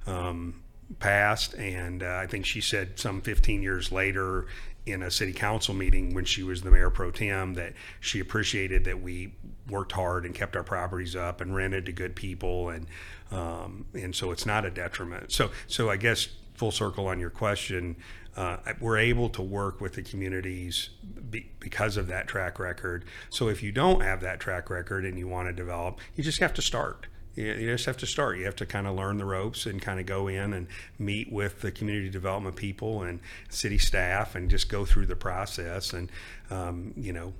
um, 0.07 0.61
passed, 0.99 1.53
and 1.55 2.01
uh, 2.01 2.19
I 2.21 2.27
think 2.27 2.45
she 2.45 2.61
said 2.61 2.97
some 2.97 3.21
15 3.21 3.61
years 3.61 3.91
later 3.91 4.47
in 4.85 5.03
a 5.03 5.11
city 5.11 5.33
council 5.33 5.73
meeting 5.73 6.13
when 6.13 6.23
she 6.23 6.43
was 6.43 6.61
the 6.61 6.71
mayor 6.71 6.89
pro 6.89 7.11
tem 7.11 7.53
that 7.55 7.73
she 7.99 8.19
appreciated 8.21 8.85
that 8.85 9.01
we 9.01 9.33
worked 9.69 9.91
hard 9.91 10.25
and 10.25 10.33
kept 10.33 10.55
our 10.55 10.63
properties 10.63 11.15
up 11.15 11.41
and 11.41 11.55
rented 11.55 11.85
to 11.85 11.91
good 11.91 12.15
people, 12.15 12.69
and 12.69 12.87
um, 13.31 13.85
and 13.93 14.15
so 14.15 14.31
it's 14.31 14.45
not 14.45 14.65
a 14.65 14.71
detriment. 14.71 15.31
So 15.31 15.51
so 15.67 15.89
I 15.89 15.97
guess 15.97 16.29
full 16.53 16.71
circle 16.71 17.07
on 17.07 17.19
your 17.19 17.29
question, 17.29 17.95
uh, 18.35 18.57
we're 18.79 18.97
able 18.97 19.29
to 19.29 19.41
work 19.41 19.79
with 19.79 19.93
the 19.93 20.01
communities 20.01 20.89
be, 21.29 21.51
because 21.59 21.97
of 21.97 22.07
that 22.07 22.27
track 22.27 22.59
record. 22.59 23.05
So 23.29 23.47
if 23.47 23.61
you 23.61 23.71
don't 23.71 24.01
have 24.01 24.21
that 24.21 24.39
track 24.39 24.69
record 24.69 25.05
and 25.05 25.17
you 25.19 25.27
want 25.27 25.49
to 25.49 25.53
develop, 25.53 25.99
you 26.15 26.23
just 26.23 26.39
have 26.39 26.53
to 26.55 26.61
start. 26.61 27.07
You 27.37 27.71
just 27.71 27.85
have 27.85 27.97
to 27.97 28.07
start. 28.07 28.37
You 28.37 28.45
have 28.45 28.55
to 28.57 28.65
kind 28.65 28.87
of 28.87 28.95
learn 28.95 29.17
the 29.17 29.25
ropes 29.25 29.65
and 29.65 29.81
kind 29.81 29.99
of 29.99 30.05
go 30.05 30.27
in 30.27 30.53
and 30.53 30.67
meet 30.97 31.31
with 31.31 31.61
the 31.61 31.71
community 31.71 32.09
development 32.09 32.55
people 32.55 33.03
and 33.03 33.19
city 33.49 33.77
staff 33.77 34.33
and 34.35 34.49
just 34.49 34.69
go 34.69 34.85
through 34.85 35.05
the 35.05 35.15
process. 35.15 35.93
And, 35.93 36.11
um, 36.49 36.93
you 36.97 37.13
know, 37.13 37.33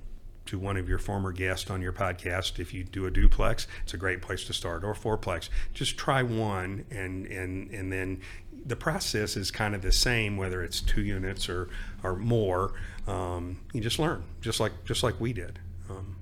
to 0.46 0.58
one 0.58 0.76
of 0.76 0.88
your 0.88 0.98
former 0.98 1.32
guests 1.32 1.68
on 1.68 1.82
your 1.82 1.92
podcast, 1.92 2.58
if 2.58 2.72
you 2.72 2.84
do 2.84 3.06
a 3.06 3.10
duplex, 3.10 3.66
it's 3.82 3.92
a 3.92 3.98
great 3.98 4.22
place 4.22 4.44
to 4.44 4.52
start, 4.52 4.82
or 4.84 4.94
fourplex. 4.94 5.48
Just 5.74 5.98
try 5.98 6.22
one, 6.22 6.86
and 6.90 7.26
and 7.26 7.70
and 7.70 7.92
then 7.92 8.22
the 8.64 8.76
process 8.76 9.36
is 9.36 9.50
kind 9.50 9.74
of 9.74 9.82
the 9.82 9.92
same 9.92 10.36
whether 10.36 10.62
it's 10.62 10.80
two 10.80 11.02
units 11.02 11.48
or 11.48 11.68
or 12.02 12.16
more. 12.16 12.72
Um, 13.06 13.58
you 13.72 13.80
just 13.80 13.98
learn, 13.98 14.24
just 14.40 14.58
like 14.58 14.72
just 14.84 15.02
like 15.02 15.20
we 15.20 15.32
did. 15.34 15.58
Um, 15.90 16.16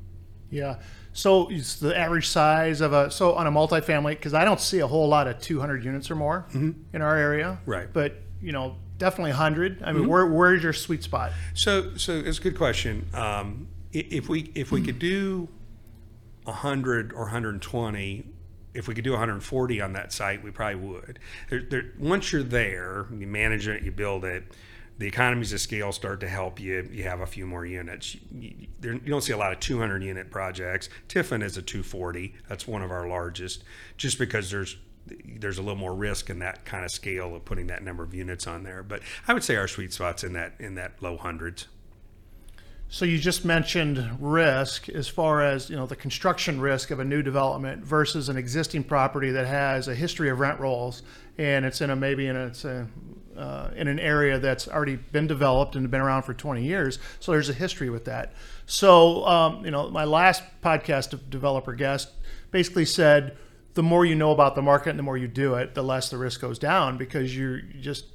yeah. 0.50 0.76
So 1.16 1.49
it's 1.49 1.76
the 1.76 1.96
average 1.96 2.28
size 2.28 2.82
of 2.82 2.92
a 2.92 3.11
so 3.11 3.32
on 3.35 3.46
a 3.46 3.50
multifamily 3.50 4.11
because 4.11 4.35
I 4.35 4.44
don't 4.44 4.61
see 4.61 4.80
a 4.80 4.87
whole 4.87 5.08
lot 5.08 5.26
of 5.26 5.40
200 5.40 5.82
units 5.82 6.11
or 6.11 6.14
more 6.14 6.46
in 6.52 7.00
our 7.00 7.16
area. 7.16 7.58
Right. 7.64 7.88
But 7.90 8.20
you 8.42 8.52
know, 8.52 8.76
definitely 8.99 9.30
100. 9.30 9.82
I 9.82 9.92
mean, 9.92 10.08
where 10.08 10.26
where's 10.26 10.62
your 10.62 10.75
sweet 10.75 11.02
spot? 11.02 11.32
So, 11.54 11.96
so 11.96 12.12
it's 12.12 12.38
a 12.38 12.42
good 12.42 12.56
question. 12.56 13.08
Um, 13.14 13.68
if 13.92 14.28
we 14.28 14.52
if 14.54 14.70
we 14.70 14.82
could 14.82 14.99
do 14.99 15.49
100 16.44 17.14
or 17.14 17.23
120, 17.23 18.26
if 18.75 18.87
we 18.87 18.94
could 18.94 19.04
do 19.04 19.12
140 19.12 19.80
on 19.80 19.94
that 19.94 20.12
site, 20.12 20.44
we 20.44 20.50
probably 20.50 20.76
would. 20.76 21.18
There, 21.49 21.62
there, 21.62 21.85
once 21.99 22.30
you're 22.30 22.42
there, 22.42 23.06
you 23.16 23.26
manage 23.26 23.68
it, 23.68 23.82
you 23.82 23.90
build 23.90 24.26
it. 24.26 24.44
The 24.99 25.07
economies 25.07 25.53
of 25.53 25.61
scale 25.61 25.93
start 25.93 26.21
to 26.21 26.29
help 26.29 26.59
you. 26.59 26.88
You 26.91 27.05
have 27.05 27.21
a 27.21 27.26
few 27.26 27.47
more 27.47 27.67
units. 27.67 28.17
You, 28.33 28.55
you, 28.83 28.99
don't 29.00 29.21
see 29.21 29.33
a 29.33 29.37
lot 29.37 29.53
of 29.53 29.61
200 29.61 30.03
unit 30.03 30.31
projects. 30.31 30.88
Tiffin 31.09 31.43
is 31.43 31.57
a 31.59 31.62
240. 31.62 32.35
That's 32.49 32.67
one 32.67 32.83
of 32.83 32.91
our 32.91 33.07
largest, 33.07 33.62
just 33.97 34.19
because 34.19 34.50
there's 34.50 34.76
there's 35.25 35.59
a 35.59 35.62
little 35.62 35.76
more 35.76 35.95
risk 35.95 36.31
in 36.31 36.41
that 36.41 36.65
kind 36.65 36.85
of 36.85 36.91
scale 36.91 37.37
of 37.37 37.45
putting 37.45 37.69
that 37.69 37.85
number 37.85 38.03
of 38.03 38.12
units 38.12 38.47
on 38.47 38.65
there. 38.65 38.83
But 38.83 39.03
I 39.29 39.35
would 39.35 39.45
say 39.45 39.55
our 39.55 39.69
sweet 39.69 39.93
spot's 39.93 40.25
in 40.25 40.33
that 40.33 40.55
in 40.59 40.75
that 40.76 41.00
low 41.03 41.17
hundreds. 41.17 41.69
So 42.88 43.05
you 43.05 43.19
just 43.19 43.45
mentioned 43.45 44.19
risk 44.21 44.88
as 44.88 45.09
far 45.09 45.43
as 45.43 45.69
you 45.69 45.76
know 45.76 45.87
the 45.87 45.97
construction 45.97 46.61
risk 46.61 46.91
of 46.91 47.00
a 47.00 47.05
new 47.05 47.23
development 47.23 47.85
versus 47.85 48.29
an 48.29 48.37
existing 48.37 48.85
property 48.85 49.31
that 49.33 49.47
has 49.47 49.88
a 49.88 49.95
history 49.95 50.31
of 50.31 50.38
rent 50.38 50.61
rolls 50.61 51.03
and 51.37 51.65
it's 51.65 51.81
in 51.81 51.91
a 51.91 51.97
maybe 51.97 52.29
in 52.29 52.37
a, 52.37 52.47
it's 52.47 52.65
a 52.65 52.87
uh, 53.38 53.71
in 53.76 53.88
an 53.88 53.99
area 53.99 54.38
that's 54.38 54.69
already 54.69 54.97
been 54.97 55.26
developed 55.26 55.76
and 55.76 55.90
been 55.90 56.00
around 56.00 56.23
for 56.23 56.35
20 56.35 56.62
years. 56.62 56.99
So 57.21 57.33
there's 57.33 57.49
a 57.49 57.55
history 57.55 57.90
with 57.90 58.05
that. 58.07 58.33
So 58.66 59.26
um, 59.26 59.64
you 59.64 59.71
know 59.71 59.90
my 59.90 60.05
last 60.05 60.43
podcast 60.62 61.12
of 61.12 61.31
developer 61.31 61.75
guest 61.75 62.11
basically 62.50 62.85
said 62.85 63.37
the 63.75 63.83
more 63.83 64.07
you 64.07 64.14
know 64.14 64.31
about 64.33 64.55
the 64.55 64.62
market 64.62 64.90
and 64.90 64.99
the 64.99 65.02
more 65.02 65.19
you 65.19 65.28
do 65.28 65.55
it, 65.55 65.75
the 65.75 65.83
less 65.83 66.09
the 66.09 66.16
risk 66.16 66.40
goes 66.40 66.59
down 66.59 66.97
because 66.97 67.37
you 67.37 67.61
just 67.81 68.07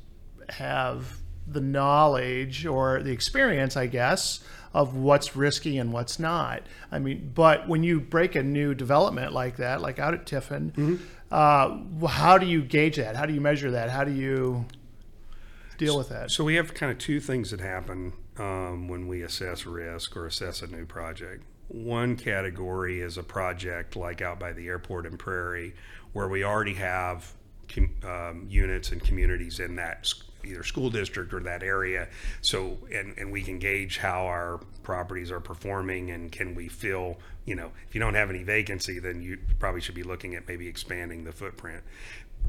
have 0.50 1.18
the 1.48 1.62
knowledge 1.62 2.66
or 2.66 3.02
the 3.04 3.12
experience, 3.12 3.78
I 3.78 3.88
guess, 3.88 4.40
of 4.74 4.96
what's 4.96 5.36
risky 5.36 5.78
and 5.78 5.92
what's 5.92 6.18
not. 6.18 6.64
I 6.92 7.00
mean, 7.00 7.32
but 7.36 7.68
when 7.68 7.84
you 7.84 8.00
break 8.00 8.36
a 8.36 8.44
new 8.44 8.74
development 8.74 9.34
like 9.34 9.58
that, 9.58 9.82
like 9.82 10.00
out 10.00 10.14
at 10.14 10.26
Tiffin, 10.26 11.00
uh, 11.32 11.78
how 12.08 12.38
do 12.38 12.46
you 12.46 12.62
gauge 12.64 12.98
that? 12.98 13.16
How 13.16 13.26
do 13.26 13.34
you 13.34 13.42
measure 13.42 13.72
that? 13.72 13.90
How 13.90 14.04
do 14.04 14.12
you 14.12 14.66
deal 15.86 15.98
with 15.98 16.10
that? 16.10 16.32
So 16.32 16.44
we 16.44 16.56
have 16.56 16.74
kind 16.74 16.92
of 16.92 16.98
two 16.98 17.20
things 17.20 17.52
that 17.52 17.60
happen 17.60 18.14
um, 18.38 18.88
when 18.88 19.08
we 19.08 19.24
assess 19.24 19.66
risk 19.66 20.16
or 20.16 20.28
assess 20.28 20.62
a 20.62 20.68
new 20.68 20.86
project. 20.86 21.44
One 21.68 22.16
category 22.16 23.02
is 23.02 23.18
a 23.18 23.24
project 23.24 23.96
like 23.96 24.22
out 24.22 24.40
by 24.40 24.54
the 24.54 24.68
airport 24.68 25.06
in 25.06 25.18
Prairie, 25.18 25.74
where 26.14 26.28
we 26.28 26.44
already 26.44 26.74
have 26.76 27.34
com- 27.68 27.96
um, 28.04 28.46
units 28.50 28.92
and 28.92 29.02
communities 29.04 29.60
in 29.60 29.76
that 29.78 30.14
either 30.44 30.64
school 30.64 30.90
district 30.90 31.34
or 31.34 31.40
that 31.42 31.64
area. 31.64 32.08
So 32.42 32.78
and 32.94 33.18
and 33.18 33.32
we 33.32 33.42
can 33.42 33.58
gauge 33.58 33.98
how 33.98 34.26
our 34.26 34.60
properties 34.84 35.32
are 35.32 35.40
performing 35.40 36.12
and 36.12 36.32
can 36.32 36.56
we 36.56 36.68
fill. 36.68 37.18
You 37.46 37.56
know, 37.56 37.72
if 37.88 37.96
you 37.96 38.02
don't 38.02 38.16
have 38.16 38.30
any 38.30 38.44
vacancy, 38.44 39.00
then 39.00 39.22
you 39.22 39.40
probably 39.60 39.82
should 39.82 39.96
be 39.96 40.04
looking 40.04 40.36
at 40.36 40.48
maybe 40.48 40.68
expanding 40.68 41.24
the 41.24 41.32
footprint 41.32 41.84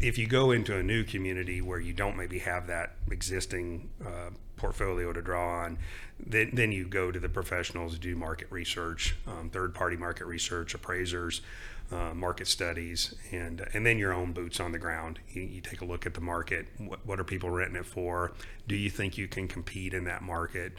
if 0.00 0.18
you 0.18 0.26
go 0.26 0.50
into 0.50 0.76
a 0.76 0.82
new 0.82 1.04
community 1.04 1.60
where 1.60 1.80
you 1.80 1.92
don't 1.92 2.16
maybe 2.16 2.38
have 2.40 2.66
that 2.66 2.96
existing 3.10 3.90
uh, 4.04 4.30
portfolio 4.56 5.12
to 5.12 5.22
draw 5.22 5.64
on, 5.64 5.78
then, 6.24 6.50
then 6.52 6.72
you 6.72 6.86
go 6.86 7.10
to 7.10 7.18
the 7.18 7.28
professionals, 7.28 7.98
do 7.98 8.16
market 8.16 8.48
research, 8.50 9.16
um, 9.26 9.50
third 9.50 9.74
party 9.74 9.96
market 9.96 10.26
research, 10.26 10.74
appraisers, 10.74 11.42
uh, 11.90 12.14
market 12.14 12.46
studies, 12.46 13.14
and 13.32 13.66
and 13.74 13.84
then 13.84 13.98
your 13.98 14.12
own 14.12 14.32
boots 14.32 14.60
on 14.60 14.72
the 14.72 14.78
ground. 14.78 15.18
You, 15.30 15.42
you 15.42 15.60
take 15.60 15.82
a 15.82 15.84
look 15.84 16.06
at 16.06 16.14
the 16.14 16.20
market. 16.20 16.66
What, 16.78 17.04
what 17.04 17.20
are 17.20 17.24
people 17.24 17.50
renting 17.50 17.76
it 17.76 17.86
for? 17.86 18.32
Do 18.66 18.76
you 18.76 18.88
think 18.88 19.18
you 19.18 19.28
can 19.28 19.46
compete 19.46 19.92
in 19.92 20.04
that 20.04 20.22
market? 20.22 20.72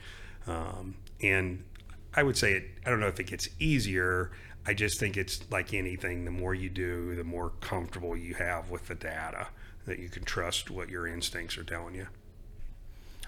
Um, 0.48 0.96
and 1.22 1.64
I 2.16 2.24
would 2.24 2.38
say 2.38 2.54
it, 2.54 2.64
I 2.86 2.90
don't 2.90 3.00
know 3.00 3.08
if 3.08 3.20
it 3.20 3.28
gets 3.28 3.50
easier. 3.60 4.32
I 4.66 4.74
just 4.74 5.00
think 5.00 5.18
it's 5.18 5.42
like 5.52 5.74
anything. 5.74 6.26
The 6.26 6.32
more 6.32 6.54
you 6.54 6.70
do, 6.70 7.16
the 7.16 7.24
more 7.24 7.52
comfortable 7.60 8.16
you 8.16 8.36
have 8.36 8.70
with 8.70 8.88
the 8.88 8.96
data 8.96 9.48
that 9.86 10.00
you 10.00 10.10
can 10.10 10.24
trust 10.24 10.72
what 10.72 10.90
your 10.90 11.06
instincts 11.06 11.58
are 11.58 11.64
telling 11.64 11.96
you. 11.96 12.08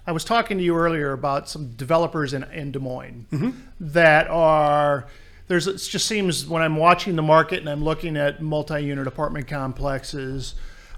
I 0.08 0.12
was 0.12 0.24
talking 0.24 0.58
to 0.58 0.64
you 0.64 0.76
earlier 0.76 1.12
about 1.12 1.50
some 1.50 1.72
developers 1.72 2.34
in, 2.34 2.44
in 2.44 2.72
Des 2.72 2.80
Moines 2.80 3.26
mm-hmm. 3.32 3.52
that 3.80 4.28
are 4.28 5.08
there's 5.48 5.68
it 5.68 5.78
just 5.78 6.08
seems 6.08 6.48
when 6.48 6.62
I'm 6.62 6.78
watching 6.78 7.16
the 7.16 7.22
market 7.22 7.60
and 7.60 7.70
I'm 7.70 7.84
looking 7.84 8.16
at 8.16 8.42
multi-unit 8.42 9.08
apartment 9.08 9.48
complexes 9.48 10.56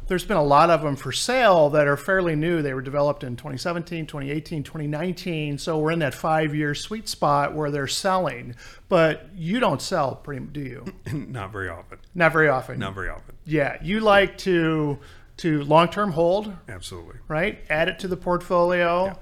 there's 0.08 0.26
been 0.26 0.38
a 0.38 0.43
lot 0.43 0.70
of 0.70 0.82
them 0.82 0.96
for 0.96 1.12
sale 1.12 1.70
that 1.70 1.88
are 1.88 1.98
fairly 1.98 2.36
new 2.36 2.62
they 2.62 2.74
were 2.74 2.82
developed 2.82 3.24
in 3.24 3.36
2017 3.36 4.06
2018 4.08 4.63
2019 4.63 5.58
so 5.58 5.78
we're 5.78 5.91
in 5.91 6.00
that 6.00 6.13
five 6.13 6.56
year 6.56 6.74
sweet 6.74 7.08
spot 7.10 7.54
where 7.54 7.70
they're 7.72 7.88
selling 7.88 8.56
but 8.89 9.28
you 9.36 9.60
don't 9.60 9.82
sell 9.82 10.15
pretty 10.15 10.46
do 10.46 10.62
you 10.62 10.86
Not 11.13 11.52
very 11.52 11.70
often. 11.70 12.00
not 12.15 12.32
very 12.34 12.48
often 12.50 12.80
Not 12.80 12.96
very 12.96 13.10
often. 13.10 13.36
yeah 13.46 13.78
you 13.84 14.00
like 14.00 14.38
to 14.39 14.98
to 15.38 15.63
long-term 15.65 16.13
hold 16.13 16.52
Absolutely. 16.67 17.20
right? 17.28 17.60
Add 17.70 17.89
it 17.89 18.00
to 18.00 18.08
the 18.08 18.17
portfolio. 18.17 19.15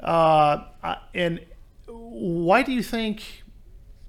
Uh, 0.00 0.64
uh, 0.82 0.94
and 1.14 1.44
why 1.86 2.62
do 2.62 2.72
you 2.72 2.82
think 2.82 3.42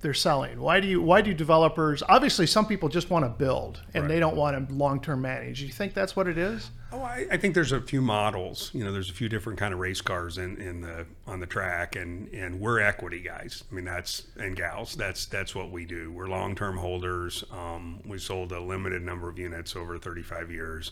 they're 0.02 0.14
selling? 0.14 0.60
Why 0.60 0.80
do 0.80 0.88
you 0.88 1.02
why 1.02 1.22
do 1.22 1.34
developers 1.34 2.02
obviously 2.08 2.48
some 2.48 2.66
people 2.66 2.90
just 2.90 3.10
want 3.10 3.26
to 3.26 3.30
build 3.30 3.82
and 3.94 4.10
they 4.10 4.20
don't 4.20 4.36
want 4.36 4.70
to 4.70 4.74
long 4.74 5.02
term 5.02 5.22
manage. 5.22 5.60
Do 5.60 5.66
you 5.66 5.72
think 5.72 5.94
that's 5.94 6.16
what 6.16 6.28
it 6.28 6.38
is? 6.38 6.72
Oh, 6.92 7.02
I, 7.04 7.28
I 7.32 7.38
think 7.38 7.54
there's 7.54 7.72
a 7.72 7.82
few 7.82 8.02
models. 8.02 8.72
You 8.74 8.84
know, 8.84 8.92
there's 8.92 9.12
a 9.12 9.14
few 9.14 9.30
different 9.30 9.60
kind 9.60 9.74
of 9.74 9.80
race 9.80 10.02
cars 10.02 10.40
in, 10.40 10.60
in 10.60 10.82
the 10.82 11.06
on 11.28 11.40
the 11.40 11.46
track, 11.46 11.96
and 11.96 12.28
and 12.34 12.60
we're 12.60 12.80
equity 12.80 13.22
guys. 13.22 13.64
I 13.72 13.76
mean, 13.76 13.86
that's 13.86 14.28
and 14.38 14.56
gals. 14.56 14.96
That's 14.96 15.26
that's 15.26 15.54
what 15.54 15.72
we 15.72 15.86
do. 15.86 16.12
We're 16.12 16.28
long 16.28 16.56
term 16.56 16.78
holders. 16.78 17.44
Um, 17.52 18.02
we 18.06 18.18
sold 18.18 18.52
a 18.52 18.60
limited 18.60 19.04
number 19.04 19.30
of 19.30 19.38
units 19.38 19.76
over 19.76 19.98
35 20.00 20.52
years. 20.52 20.92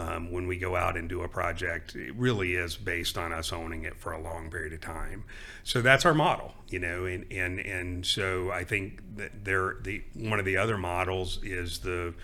Um, 0.00 0.30
when 0.30 0.46
we 0.46 0.56
go 0.56 0.76
out 0.76 0.96
and 0.96 1.08
do 1.08 1.22
a 1.22 1.28
project, 1.28 1.94
it 1.94 2.14
really 2.14 2.54
is 2.54 2.76
based 2.76 3.18
on 3.18 3.32
us 3.32 3.52
owning 3.52 3.84
it 3.84 3.96
for 3.96 4.12
a 4.12 4.20
long 4.20 4.50
period 4.50 4.72
of 4.72 4.80
time. 4.80 5.24
So 5.62 5.82
that's 5.82 6.06
our 6.06 6.14
model, 6.14 6.54
you 6.68 6.78
know, 6.78 7.04
and 7.04 7.26
and 7.30 7.60
and 7.60 8.06
so 8.06 8.50
I 8.50 8.64
think 8.64 9.02
that 9.16 9.44
there 9.44 9.76
the 9.82 10.02
one 10.14 10.38
of 10.38 10.46
the 10.46 10.56
other 10.56 10.78
models 10.78 11.38
is 11.42 11.80
the 11.80 12.14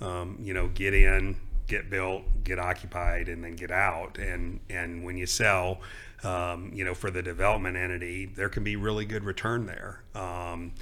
um, 0.00 0.38
you 0.40 0.54
know 0.54 0.68
get 0.68 0.94
in 0.94 1.36
get 1.66 1.90
built, 1.90 2.22
get 2.44 2.58
occupied, 2.58 3.28
and 3.28 3.42
then 3.44 3.56
get 3.56 3.70
out. 3.70 4.18
And 4.18 4.60
and 4.70 5.04
when 5.04 5.16
you 5.16 5.26
sell, 5.26 5.80
um, 6.24 6.70
you 6.72 6.84
know, 6.84 6.94
for 6.94 7.10
the 7.10 7.22
development 7.22 7.76
entity, 7.76 8.26
there 8.26 8.48
can 8.48 8.64
be 8.64 8.76
really 8.76 9.04
good 9.04 9.24
return 9.24 9.66
there. 9.66 10.02
Um, 10.14 10.72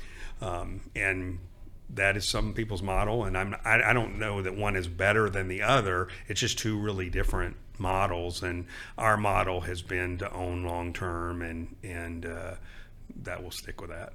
um, 0.41 0.81
and 0.95 1.39
that 1.91 2.17
is 2.17 2.27
some 2.27 2.53
people's 2.55 2.83
model, 2.83 3.25
and 3.25 3.37
I'm 3.37 3.55
I, 3.65 3.83
I 3.83 3.93
don't 3.93 4.19
know 4.19 4.43
that 4.43 4.57
one 4.57 4.77
is 4.77 4.89
better 4.89 5.29
than 5.29 5.49
the 5.49 5.63
other. 5.63 6.09
It's 6.29 6.41
just 6.41 6.59
two 6.59 6.79
really 6.79 7.11
different 7.11 7.57
models, 7.79 8.43
and 8.43 8.67
our 8.97 9.17
model 9.17 9.63
has 9.63 9.83
been 9.83 10.19
to 10.19 10.33
own 10.33 10.65
long 10.65 10.93
term, 10.93 11.43
and 11.43 11.77
and 11.83 12.27
uh, 12.27 12.55
that 13.23 13.43
will 13.43 13.51
stick 13.51 13.81
with 13.81 13.91
that. 13.91 14.13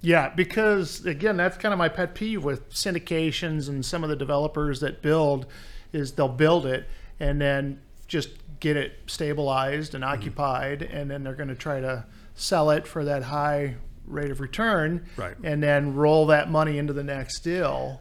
Yeah, 0.00 0.28
because 0.28 1.04
again, 1.04 1.36
that's 1.36 1.56
kind 1.56 1.72
of 1.72 1.78
my 1.78 1.88
pet 1.88 2.14
peeve 2.14 2.44
with 2.44 2.70
syndications 2.70 3.68
and 3.68 3.84
some 3.84 4.04
of 4.04 4.10
the 4.10 4.16
developers 4.16 4.80
that 4.80 5.02
build 5.02 5.46
is 5.92 6.12
they'll 6.12 6.28
build 6.28 6.66
it 6.66 6.86
and 7.18 7.40
then 7.40 7.80
just 8.06 8.30
get 8.60 8.76
it 8.76 8.98
stabilized 9.06 9.94
and 9.94 10.04
occupied 10.04 10.82
and 10.82 11.10
then 11.10 11.24
they're 11.24 11.34
going 11.34 11.48
to 11.48 11.54
try 11.54 11.80
to 11.80 12.04
sell 12.34 12.70
it 12.70 12.86
for 12.86 13.04
that 13.04 13.24
high 13.24 13.74
rate 14.06 14.30
of 14.30 14.40
return 14.40 15.04
Right. 15.16 15.36
and 15.42 15.62
then 15.62 15.94
roll 15.94 16.26
that 16.26 16.50
money 16.50 16.78
into 16.78 16.92
the 16.92 17.02
next 17.04 17.40
deal 17.40 18.00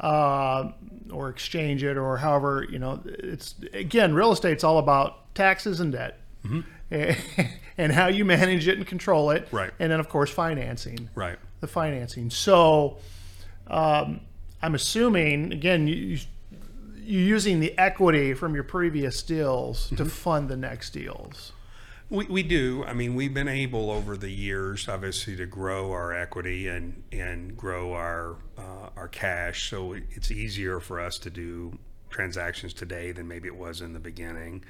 uh, 0.00 0.70
or 1.12 1.28
exchange 1.28 1.82
it 1.84 1.96
or 1.96 2.16
however 2.18 2.66
you 2.70 2.78
know 2.78 3.00
it's 3.04 3.54
again 3.72 4.14
real 4.14 4.32
estate's 4.32 4.64
all 4.64 4.78
about 4.78 5.34
taxes 5.34 5.80
and 5.80 5.92
debt 5.92 6.18
and 6.90 7.92
how 7.92 8.08
you 8.08 8.24
manage 8.24 8.66
it 8.68 8.76
and 8.78 8.86
control 8.86 9.30
it 9.30 9.46
Right. 9.52 9.70
and 9.78 9.90
then 9.92 10.00
of 10.00 10.08
course 10.08 10.30
financing 10.30 11.08
Right. 11.14 11.38
the 11.60 11.66
financing 11.66 12.30
so 12.30 12.98
um, 13.66 14.20
i'm 14.62 14.74
assuming 14.74 15.52
again 15.52 15.86
you, 15.86 15.94
you- 15.94 16.18
you're 17.02 17.26
using 17.26 17.58
the 17.58 17.76
equity 17.76 18.34
from 18.34 18.54
your 18.54 18.62
previous 18.62 19.20
deals 19.22 19.88
to 19.96 20.04
fund 20.04 20.48
the 20.48 20.56
next 20.56 20.90
deals 20.90 21.50
We, 22.10 22.24
we 22.26 22.42
do. 22.42 22.84
I 22.84 22.92
mean, 22.92 23.14
we've 23.14 23.32
been 23.32 23.48
able 23.48 23.88
over 23.88 24.16
the 24.16 24.30
years, 24.30 24.88
obviously, 24.88 25.36
to 25.36 25.46
grow 25.46 25.92
our 25.92 26.12
equity 26.12 26.66
and 26.66 27.04
and 27.12 27.56
grow 27.56 27.92
our 27.92 28.36
uh, 28.58 28.90
our 28.96 29.06
cash. 29.06 29.70
So 29.70 29.92
it's 29.92 30.32
easier 30.32 30.80
for 30.80 30.98
us 31.00 31.18
to 31.18 31.30
do 31.30 31.78
transactions 32.10 32.74
today 32.74 33.12
than 33.12 33.28
maybe 33.28 33.46
it 33.46 33.54
was 33.54 33.80
in 33.80 33.92
the 33.92 34.00
beginning. 34.00 34.64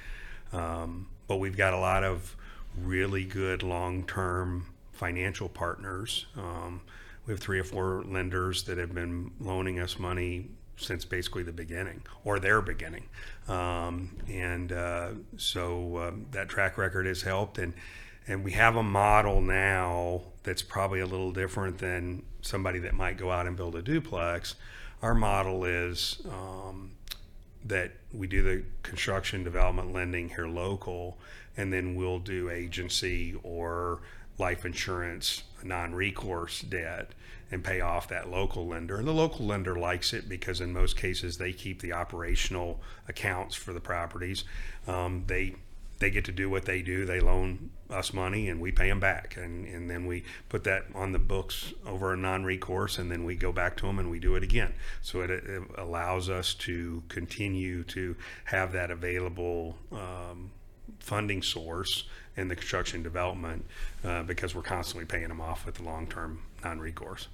Um, 0.53 1.07
but 1.27 1.37
we've 1.37 1.57
got 1.57 1.73
a 1.73 1.79
lot 1.79 2.03
of 2.03 2.35
really 2.77 3.25
good 3.25 3.63
long 3.63 4.05
term 4.05 4.67
financial 4.91 5.49
partners. 5.49 6.27
Um, 6.37 6.81
we 7.25 7.33
have 7.33 7.39
three 7.39 7.59
or 7.59 7.63
four 7.63 8.03
lenders 8.05 8.63
that 8.63 8.77
have 8.77 8.93
been 8.93 9.31
loaning 9.39 9.79
us 9.79 9.97
money 9.97 10.49
since 10.77 11.05
basically 11.05 11.43
the 11.43 11.51
beginning 11.51 12.01
or 12.23 12.39
their 12.39 12.61
beginning. 12.61 13.07
Um, 13.47 14.17
and 14.29 14.71
uh, 14.71 15.09
so 15.37 15.97
um, 15.97 16.25
that 16.31 16.49
track 16.49 16.77
record 16.77 17.05
has 17.05 17.21
helped. 17.21 17.57
And, 17.57 17.73
and 18.27 18.43
we 18.43 18.51
have 18.51 18.75
a 18.75 18.83
model 18.83 19.41
now 19.41 20.21
that's 20.43 20.61
probably 20.61 20.99
a 20.99 21.05
little 21.05 21.31
different 21.31 21.77
than 21.77 22.23
somebody 22.41 22.79
that 22.79 22.93
might 22.93 23.17
go 23.17 23.31
out 23.31 23.47
and 23.47 23.55
build 23.55 23.75
a 23.75 23.81
duplex. 23.81 24.55
Our 25.01 25.13
model 25.13 25.65
is 25.65 26.21
um, 26.29 26.91
that 27.65 27.91
we 28.13 28.27
do 28.27 28.41
the 28.41 28.63
construction 28.83 29.43
development 29.43 29.93
lending 29.93 30.29
here 30.29 30.47
local, 30.47 31.17
and 31.57 31.71
then 31.71 31.95
we'll 31.95 32.19
do 32.19 32.49
agency 32.49 33.35
or 33.43 33.99
life 34.37 34.65
insurance 34.65 35.43
non 35.63 35.93
recourse 35.93 36.61
debt 36.61 37.11
and 37.51 37.63
pay 37.63 37.81
off 37.81 38.07
that 38.07 38.29
local 38.29 38.67
lender. 38.67 38.97
And 38.97 39.07
the 39.07 39.13
local 39.13 39.45
lender 39.45 39.75
likes 39.75 40.13
it 40.13 40.29
because 40.29 40.61
in 40.61 40.71
most 40.71 40.95
cases 40.97 41.37
they 41.37 41.53
keep 41.53 41.81
the 41.81 41.93
operational 41.93 42.79
accounts 43.07 43.55
for 43.55 43.73
the 43.73 43.81
properties. 43.81 44.43
Um, 44.87 45.25
they 45.27 45.55
they 46.01 46.09
get 46.09 46.25
to 46.25 46.31
do 46.31 46.49
what 46.49 46.65
they 46.65 46.81
do. 46.81 47.05
They 47.05 47.19
loan 47.19 47.69
us 47.91 48.11
money 48.11 48.49
and 48.49 48.59
we 48.59 48.71
pay 48.71 48.89
them 48.89 48.99
back. 48.99 49.37
And, 49.37 49.67
and 49.67 49.89
then 49.89 50.07
we 50.07 50.23
put 50.49 50.63
that 50.63 50.85
on 50.95 51.11
the 51.11 51.19
books 51.19 51.73
over 51.85 52.11
a 52.13 52.17
non 52.17 52.43
recourse 52.43 52.97
and 52.97 53.11
then 53.11 53.23
we 53.23 53.35
go 53.35 53.51
back 53.51 53.77
to 53.77 53.85
them 53.85 53.99
and 53.99 54.09
we 54.09 54.19
do 54.19 54.35
it 54.35 54.43
again. 54.43 54.73
So 55.03 55.21
it, 55.21 55.29
it 55.29 55.61
allows 55.77 56.27
us 56.27 56.55
to 56.55 57.03
continue 57.07 57.83
to 57.85 58.15
have 58.45 58.71
that 58.73 58.89
available 58.89 59.77
um, 59.91 60.51
funding 60.99 61.43
source 61.43 62.05
in 62.35 62.47
the 62.47 62.55
construction 62.55 63.03
development 63.03 63.65
uh, 64.03 64.23
because 64.23 64.55
we're 64.55 64.63
constantly 64.63 65.05
paying 65.05 65.27
them 65.27 65.39
off 65.39 65.65
with 65.65 65.75
the 65.75 65.83
long 65.83 66.07
term 66.07 66.41
non 66.63 66.79
recourse. 66.79 67.27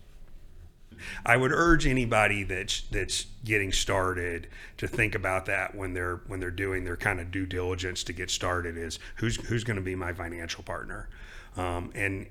I 1.26 1.38
would 1.38 1.52
urge 1.52 1.86
anybody 1.86 2.44
that's 2.44 2.82
that's 2.92 3.26
getting 3.44 3.72
started 3.72 4.48
to 4.78 4.88
think 4.88 5.16
about 5.16 5.46
that 5.46 5.76
when 5.76 5.94
they're 5.94 6.22
when 6.28 6.40
they're 6.40 6.52
doing 6.52 6.84
their 6.84 6.98
kind 6.98 7.20
of 7.20 7.32
due 7.32 7.46
diligence 7.46 8.04
to 8.06 8.14
get 8.14 8.30
started 8.30 8.78
is 8.78 9.00
who's 9.16 9.38
who's 9.48 9.64
going 9.64 9.78
to 9.78 9.84
be 9.84 9.96
my 9.96 10.14
financial 10.14 10.64
partner, 10.64 11.10
um, 11.56 11.92
and 11.96 12.28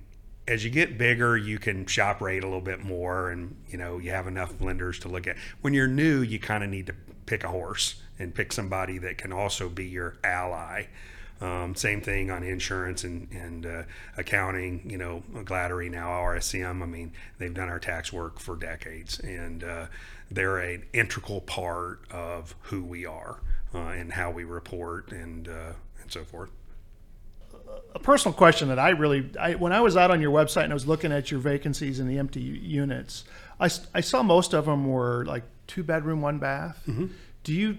as 0.49 0.65
you 0.65 0.71
get 0.71 0.97
bigger, 0.97 1.37
you 1.37 1.59
can 1.59 1.87
shop 1.87 2.21
rate 2.21 2.45
a 2.45 2.47
little 2.47 2.61
bit 2.61 2.85
more, 2.85 3.31
and 3.31 3.57
you 3.69 3.79
know 3.79 3.99
you 3.99 4.11
have 4.11 4.27
enough 4.27 4.61
lenders 4.61 4.99
to 5.01 5.09
look 5.09 5.27
at. 5.27 5.37
When 5.61 5.75
you're 5.75 5.89
new, 5.89 6.21
you 6.21 6.39
kind 6.39 6.63
of 6.63 6.71
need 6.71 6.87
to 6.87 6.95
pick 7.27 7.45
a 7.45 7.49
horse 7.49 7.97
and 8.19 8.35
pick 8.35 8.53
somebody 8.53 8.99
that 8.99 9.19
can 9.19 9.33
also 9.33 9.69
be 9.69 9.87
your 9.87 10.17
ally. 10.23 10.87
Um, 11.41 11.75
same 11.75 12.01
thing 12.01 12.31
on 12.31 12.43
insurance 12.43 13.05
and, 13.05 13.31
and 13.31 13.67
uh, 13.67 13.83
accounting, 14.17 14.89
you 14.89 14.97
know, 14.97 15.23
McGladrey 15.33 15.91
now, 15.91 16.09
RSM. 16.09 16.83
I 16.83 16.87
mean, 16.87 17.13
they've 17.39 17.53
done 17.53 17.69
our 17.69 17.79
tax 17.79 18.13
work 18.13 18.41
for 18.41 18.57
decades 18.57 19.21
and 19.21 19.63
uh, 19.63 19.87
they're 20.31 20.59
an 20.59 20.85
integral 20.95 21.43
part 21.43 22.01
of 22.11 22.55
who 22.63 22.83
we 22.83 23.05
are 23.05 23.41
uh, 23.75 23.79
and 23.79 24.13
how 24.13 24.31
we 24.31 24.45
report 24.45 25.13
and, 25.13 25.49
uh, 25.49 25.73
and 26.01 26.11
so 26.11 26.25
forth. 26.25 26.51
A 27.95 27.99
personal 27.99 28.35
question 28.35 28.69
that 28.69 28.79
I 28.79 28.91
really, 28.91 29.31
I, 29.39 29.55
when 29.55 29.73
I 29.73 29.81
was 29.81 29.97
out 29.97 30.11
on 30.11 30.21
your 30.21 30.31
website 30.31 30.65
and 30.65 30.73
I 30.73 30.75
was 30.75 30.87
looking 30.87 31.13
at 31.13 31.31
your 31.31 31.41
vacancies 31.41 31.99
and 32.01 32.09
the 32.09 32.19
empty 32.19 32.41
units, 32.41 33.25
I, 33.61 33.69
I 33.95 34.01
saw 34.01 34.23
most 34.23 34.55
of 34.55 34.65
them 34.67 34.87
were 34.87 35.25
like 35.27 35.45
two 35.67 35.83
bedroom, 35.83 36.23
one 36.23 36.39
bath. 36.39 36.83
Mm-hmm. 36.87 37.07
Do 37.43 37.53
you 37.53 37.79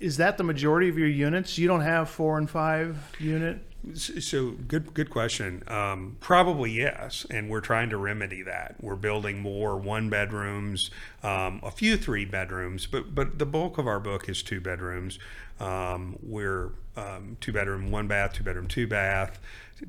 is 0.00 0.16
that 0.18 0.38
the 0.38 0.44
majority 0.44 0.88
of 0.88 0.98
your 0.98 1.08
units? 1.08 1.58
You 1.58 1.68
don't 1.68 1.80
have 1.80 2.08
four 2.10 2.38
and 2.38 2.48
five 2.48 2.98
unit. 3.18 3.58
So 3.94 4.52
good, 4.52 4.94
good 4.94 5.10
question. 5.10 5.62
Um, 5.66 6.16
probably 6.20 6.70
yes, 6.70 7.26
and 7.28 7.50
we're 7.50 7.60
trying 7.60 7.90
to 7.90 7.98
remedy 7.98 8.42
that. 8.42 8.76
We're 8.80 8.96
building 8.96 9.40
more 9.40 9.76
one 9.76 10.08
bedrooms, 10.08 10.90
um, 11.22 11.60
a 11.62 11.70
few 11.70 11.98
three 11.98 12.24
bedrooms, 12.24 12.86
but 12.86 13.14
but 13.14 13.38
the 13.38 13.44
bulk 13.44 13.76
of 13.76 13.86
our 13.86 14.00
book 14.00 14.28
is 14.28 14.42
two 14.42 14.60
bedrooms. 14.60 15.18
Um, 15.60 16.18
we're 16.22 16.70
um, 16.96 17.36
two 17.40 17.52
bedroom, 17.52 17.90
one 17.90 18.06
bath, 18.06 18.32
two 18.32 18.44
bedroom, 18.44 18.68
two 18.68 18.86
bath, 18.86 19.38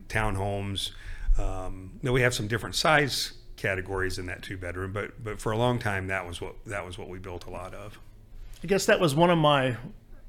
townhomes. 0.10 0.92
Um, 1.38 1.92
now 2.02 2.12
we 2.12 2.22
have 2.22 2.34
some 2.34 2.48
different 2.48 2.76
size 2.76 3.34
categories 3.56 4.20
in 4.20 4.26
that 4.26 4.42
two 4.42 4.58
bedroom, 4.58 4.92
but 4.92 5.24
but 5.24 5.40
for 5.40 5.54
a 5.54 5.58
long 5.58 5.80
time 5.80 6.08
that 6.08 6.28
was 6.28 6.42
what 6.42 6.56
that 6.66 6.86
was 6.86 6.98
what 6.98 7.08
we 7.08 7.18
built 7.18 7.46
a 7.46 7.50
lot 7.50 7.74
of. 7.74 7.98
I 8.66 8.68
guess 8.68 8.88
that 8.88 9.00
was 9.00 9.14
one 9.14 9.30
of 9.30 9.38
my 9.38 9.78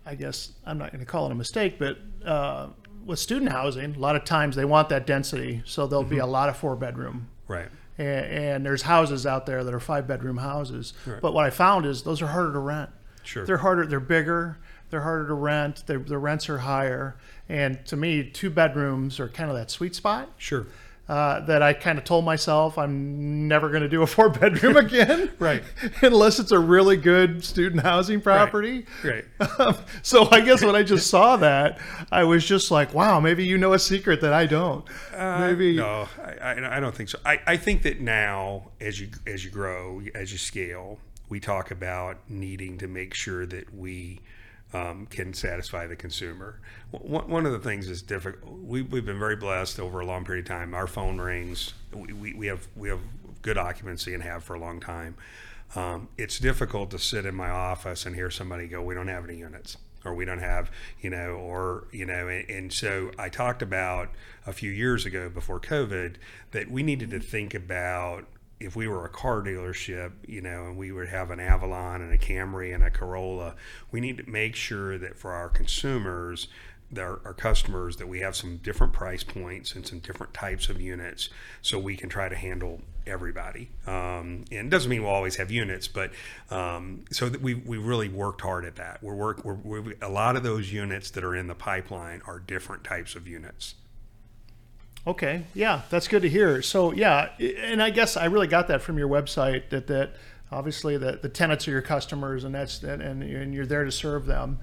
I 0.04 0.14
guess 0.14 0.52
I'm 0.66 0.76
not 0.76 0.92
going 0.92 1.00
to 1.00 1.06
call 1.06 1.24
it 1.24 1.32
a 1.32 1.34
mistake, 1.34 1.78
but 1.78 1.96
uh, 2.22 2.68
with 3.06 3.18
student 3.18 3.50
housing, 3.50 3.94
a 3.94 3.98
lot 3.98 4.14
of 4.14 4.24
times 4.24 4.56
they 4.56 4.66
want 4.66 4.90
that 4.90 5.06
density, 5.06 5.62
so 5.64 5.86
there'll 5.86 6.04
mm-hmm. 6.04 6.16
be 6.16 6.18
a 6.18 6.26
lot 6.26 6.50
of 6.50 6.56
four 6.58 6.76
bedroom. 6.76 7.30
Right. 7.48 7.70
And, 7.96 8.26
and, 8.26 8.66
there's 8.66 8.82
houses 8.82 9.24
out 9.24 9.46
there 9.46 9.64
that 9.64 9.72
are 9.72 9.80
five 9.80 10.06
bedroom 10.06 10.36
houses. 10.36 10.92
Right. 11.06 11.18
But 11.22 11.32
what 11.32 11.46
I 11.46 11.50
found 11.50 11.86
is 11.86 12.02
those 12.02 12.20
are 12.20 12.26
harder 12.26 12.52
to 12.52 12.58
rent. 12.58 12.90
Sure. 13.22 13.46
They're 13.46 13.56
harder. 13.56 13.86
They're 13.86 14.00
bigger. 14.00 14.58
They're 14.90 15.00
harder 15.00 15.28
to 15.28 15.34
rent. 15.34 15.86
the 15.86 15.98
rents 15.98 16.50
are 16.50 16.58
higher. 16.58 17.16
And 17.48 17.86
to 17.86 17.96
me, 17.96 18.22
two 18.22 18.50
bedrooms 18.50 19.18
are 19.18 19.30
kind 19.30 19.48
of 19.48 19.56
that 19.56 19.70
sweet 19.70 19.94
spot. 19.94 20.28
Sure 20.36 20.66
uh, 21.08 21.40
that 21.40 21.62
I 21.62 21.72
kind 21.72 21.98
of 21.98 22.04
told 22.04 22.24
myself 22.24 22.78
I'm 22.78 23.46
never 23.46 23.68
going 23.68 23.82
to 23.82 23.88
do 23.88 24.02
a 24.02 24.06
four 24.08 24.28
bedroom 24.28 24.76
again. 24.86 25.30
right. 25.38 25.62
Unless 26.02 26.38
it's 26.38 26.52
a 26.52 26.58
really 26.58 26.96
good 26.96 27.44
student 27.44 27.82
housing 27.82 28.20
property. 28.20 28.86
Right. 29.04 29.24
right. 29.58 29.76
so 30.02 30.28
I 30.30 30.40
guess 30.40 30.64
when 30.64 30.74
I 30.74 30.82
just 30.82 31.08
saw 31.08 31.36
that, 31.36 31.78
I 32.10 32.24
was 32.24 32.44
just 32.44 32.70
like, 32.70 32.92
wow, 32.94 33.20
maybe 33.20 33.44
you 33.44 33.58
know 33.58 33.72
a 33.72 33.78
secret 33.78 34.20
that 34.22 34.32
I 34.32 34.46
don't. 34.46 34.84
Uh, 35.14 35.40
maybe. 35.40 35.76
No, 35.76 36.08
I, 36.42 36.76
I 36.76 36.80
don't 36.80 36.94
think 36.94 37.08
so. 37.08 37.18
I, 37.24 37.40
I 37.46 37.56
think 37.56 37.82
that 37.82 38.00
now, 38.00 38.70
as 38.80 39.00
you 39.00 39.08
as 39.26 39.44
you 39.44 39.50
grow, 39.50 40.02
as 40.14 40.32
you 40.32 40.38
scale, 40.38 40.98
we 41.28 41.40
talk 41.40 41.70
about 41.70 42.18
needing 42.28 42.78
to 42.78 42.86
make 42.86 43.14
sure 43.14 43.46
that 43.46 43.74
we 43.74 44.20
um, 44.72 45.06
can 45.06 45.32
satisfy 45.32 45.86
the 45.86 45.96
consumer. 45.96 46.60
One 46.90 47.46
of 47.46 47.52
the 47.52 47.58
things 47.58 47.88
is 47.88 48.02
difficult. 48.02 48.60
We, 48.60 48.80
have 48.80 48.90
been 48.90 49.18
very 49.18 49.36
blessed 49.36 49.78
over 49.78 50.00
a 50.00 50.06
long 50.06 50.24
period 50.24 50.44
of 50.44 50.48
time. 50.48 50.74
Our 50.74 50.86
phone 50.86 51.18
rings. 51.18 51.74
We, 51.92 52.12
we, 52.12 52.34
we, 52.34 52.46
have 52.48 52.66
we 52.76 52.88
have 52.88 53.00
good 53.42 53.58
occupancy 53.58 54.14
and 54.14 54.22
have 54.22 54.44
for 54.44 54.54
a 54.54 54.60
long 54.60 54.80
time. 54.80 55.16
Um, 55.74 56.08
it's 56.16 56.38
difficult 56.38 56.90
to 56.92 56.98
sit 56.98 57.26
in 57.26 57.34
my 57.34 57.50
office 57.50 58.06
and 58.06 58.14
hear 58.14 58.30
somebody 58.30 58.66
go, 58.66 58.82
"We 58.82 58.94
don't 58.94 59.08
have 59.08 59.24
any 59.24 59.38
units." 59.38 59.76
or 60.04 60.14
we 60.14 60.24
don't 60.24 60.38
have, 60.38 60.70
you 61.00 61.10
know, 61.10 61.30
or, 61.30 61.88
you 61.90 62.06
know, 62.06 62.28
and, 62.28 62.48
and, 62.48 62.72
so 62.72 63.10
I 63.18 63.28
talked 63.28 63.60
about 63.60 64.10
a 64.46 64.52
few 64.52 64.70
years 64.70 65.04
ago 65.04 65.28
before 65.28 65.58
COVID 65.58 66.14
that 66.52 66.70
we 66.70 66.84
needed 66.84 67.10
to 67.10 67.18
think 67.18 67.54
about 67.54 68.24
if 68.58 68.74
we 68.74 68.88
were 68.88 69.04
a 69.04 69.08
car 69.08 69.42
dealership, 69.42 70.12
you 70.26 70.40
know, 70.40 70.66
and 70.66 70.76
we 70.76 70.90
would 70.92 71.08
have 71.08 71.30
an 71.30 71.40
Avalon 71.40 72.00
and 72.00 72.12
a 72.12 72.18
Camry 72.18 72.74
and 72.74 72.82
a 72.82 72.90
Corolla, 72.90 73.54
we 73.90 74.00
need 74.00 74.16
to 74.18 74.28
make 74.28 74.56
sure 74.56 74.96
that 74.98 75.18
for 75.18 75.32
our 75.32 75.48
consumers, 75.48 76.48
our, 76.96 77.20
our, 77.24 77.34
customers, 77.34 77.96
that 77.96 78.08
we 78.08 78.20
have 78.20 78.34
some 78.34 78.58
different 78.58 78.92
price 78.92 79.24
points 79.24 79.74
and 79.74 79.86
some 79.86 79.98
different 79.98 80.32
types 80.32 80.68
of 80.68 80.80
units, 80.80 81.28
so 81.60 81.78
we 81.78 81.96
can 81.96 82.08
try 82.08 82.28
to 82.28 82.36
handle 82.36 82.80
everybody. 83.06 83.70
Um, 83.86 84.44
and 84.50 84.66
it 84.66 84.70
doesn't 84.70 84.88
mean 84.88 85.02
we'll 85.02 85.12
always 85.12 85.36
have 85.36 85.50
units, 85.50 85.88
but 85.88 86.12
um, 86.50 87.04
so 87.10 87.28
that 87.28 87.42
we 87.42 87.54
we 87.54 87.76
really 87.76 88.08
worked 88.08 88.40
hard 88.40 88.64
at 88.64 88.76
that. 88.76 89.02
We're 89.02 89.14
work 89.14 89.44
we're, 89.44 89.54
we're, 89.54 89.94
a 90.00 90.08
lot 90.08 90.36
of 90.36 90.42
those 90.42 90.72
units 90.72 91.10
that 91.10 91.24
are 91.24 91.34
in 91.34 91.48
the 91.48 91.54
pipeline 91.54 92.22
are 92.26 92.38
different 92.38 92.84
types 92.84 93.16
of 93.16 93.26
units. 93.26 93.74
Okay, 95.06 95.44
yeah, 95.54 95.82
that's 95.88 96.08
good 96.08 96.22
to 96.22 96.28
hear. 96.28 96.62
So 96.62 96.92
yeah, 96.92 97.30
and 97.38 97.80
I 97.80 97.90
guess 97.90 98.16
I 98.16 98.24
really 98.24 98.48
got 98.48 98.66
that 98.68 98.82
from 98.82 98.98
your 98.98 99.08
website 99.08 99.68
that 99.70 99.86
that 99.86 100.14
obviously 100.50 100.96
the, 100.96 101.18
the 101.22 101.28
tenants 101.28 101.68
are 101.68 101.70
your 101.70 101.82
customers 101.82 102.42
and 102.44 102.54
that's 102.54 102.82
and, 102.82 103.02
and 103.02 103.54
you're 103.54 103.66
there 103.66 103.84
to 103.84 103.92
serve 103.92 104.26
them. 104.26 104.58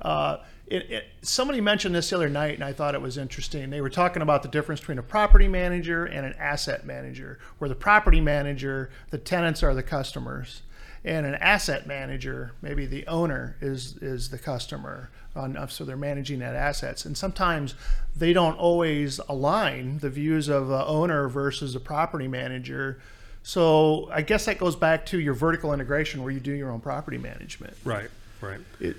Uh, 0.00 0.38
it, 0.68 0.90
it, 0.90 1.04
somebody 1.22 1.60
mentioned 1.60 1.94
this 1.94 2.10
the 2.10 2.16
other 2.16 2.28
night 2.28 2.54
and 2.54 2.62
I 2.62 2.72
thought 2.72 2.94
it 2.94 3.00
was 3.00 3.18
interesting. 3.18 3.70
They 3.70 3.80
were 3.80 3.90
talking 3.90 4.22
about 4.22 4.42
the 4.42 4.48
difference 4.48 4.80
between 4.80 4.98
a 4.98 5.02
property 5.02 5.48
manager 5.48 6.04
and 6.04 6.24
an 6.24 6.34
asset 6.38 6.86
manager, 6.86 7.38
where 7.58 7.68
the 7.68 7.74
property 7.74 8.20
manager, 8.20 8.90
the 9.10 9.18
tenants 9.18 9.62
are 9.62 9.74
the 9.74 9.82
customers 9.82 10.62
and 11.08 11.26
an 11.26 11.36
asset 11.36 11.86
manager, 11.86 12.52
maybe 12.60 12.86
the 12.86 13.06
owner 13.06 13.56
is 13.60 13.96
is 14.02 14.28
the 14.28 14.38
customer, 14.38 15.10
on, 15.34 15.56
so 15.68 15.84
they're 15.84 15.96
managing 15.96 16.40
that 16.40 16.54
assets. 16.54 17.06
And 17.06 17.16
sometimes 17.16 17.74
they 18.14 18.32
don't 18.32 18.58
always 18.58 19.18
align 19.28 19.98
the 19.98 20.10
views 20.10 20.48
of 20.48 20.68
the 20.68 20.84
owner 20.86 21.28
versus 21.28 21.72
the 21.72 21.80
property 21.80 22.28
manager. 22.28 23.00
So 23.42 24.10
I 24.12 24.22
guess 24.22 24.44
that 24.44 24.58
goes 24.58 24.76
back 24.76 25.06
to 25.06 25.18
your 25.18 25.34
vertical 25.34 25.72
integration, 25.72 26.22
where 26.22 26.30
you 26.30 26.40
do 26.40 26.52
your 26.52 26.70
own 26.70 26.80
property 26.80 27.18
management. 27.18 27.74
Right. 27.84 28.10
Right. 28.40 28.60
It, 28.78 28.96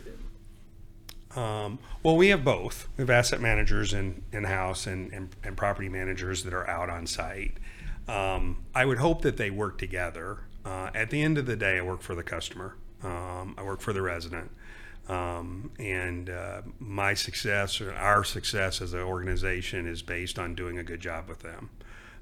Um, 1.35 1.77
well, 2.01 2.17
we 2.17 2.29
have 2.29 2.43
both. 2.43 2.87
We 2.97 3.03
have 3.03 3.11
asset 3.11 3.39
managers 3.39 3.93
in 3.93 4.23
in 4.31 4.45
house 4.45 4.87
and, 4.87 5.13
and 5.13 5.29
and 5.43 5.55
property 5.55 5.89
managers 5.89 6.43
that 6.43 6.53
are 6.53 6.67
out 6.67 6.89
on 6.89 7.05
site. 7.05 7.53
Um, 8.07 8.63
I 8.73 8.85
would 8.85 8.97
hope 8.97 9.21
that 9.21 9.37
they 9.37 9.51
work 9.51 9.77
together. 9.77 10.39
Uh, 10.69 10.91
at 10.93 11.09
the 11.09 11.23
end 11.23 11.39
of 11.39 11.47
the 11.47 11.55
day, 11.55 11.79
I 11.79 11.81
work 11.81 12.03
for 12.03 12.13
the 12.13 12.21
customer. 12.21 12.75
Um, 13.03 13.55
I 13.57 13.63
work 13.63 13.81
for 13.81 13.91
the 13.91 14.03
resident. 14.03 14.51
Um, 15.07 15.71
and 15.79 16.29
uh, 16.29 16.61
my 16.77 17.15
success 17.15 17.81
or 17.81 17.91
our 17.93 18.23
success 18.23 18.79
as 18.79 18.93
an 18.93 18.99
organization 18.99 19.87
is 19.87 20.03
based 20.03 20.37
on 20.37 20.53
doing 20.53 20.77
a 20.77 20.83
good 20.83 20.99
job 20.99 21.27
with 21.27 21.39
them. 21.39 21.71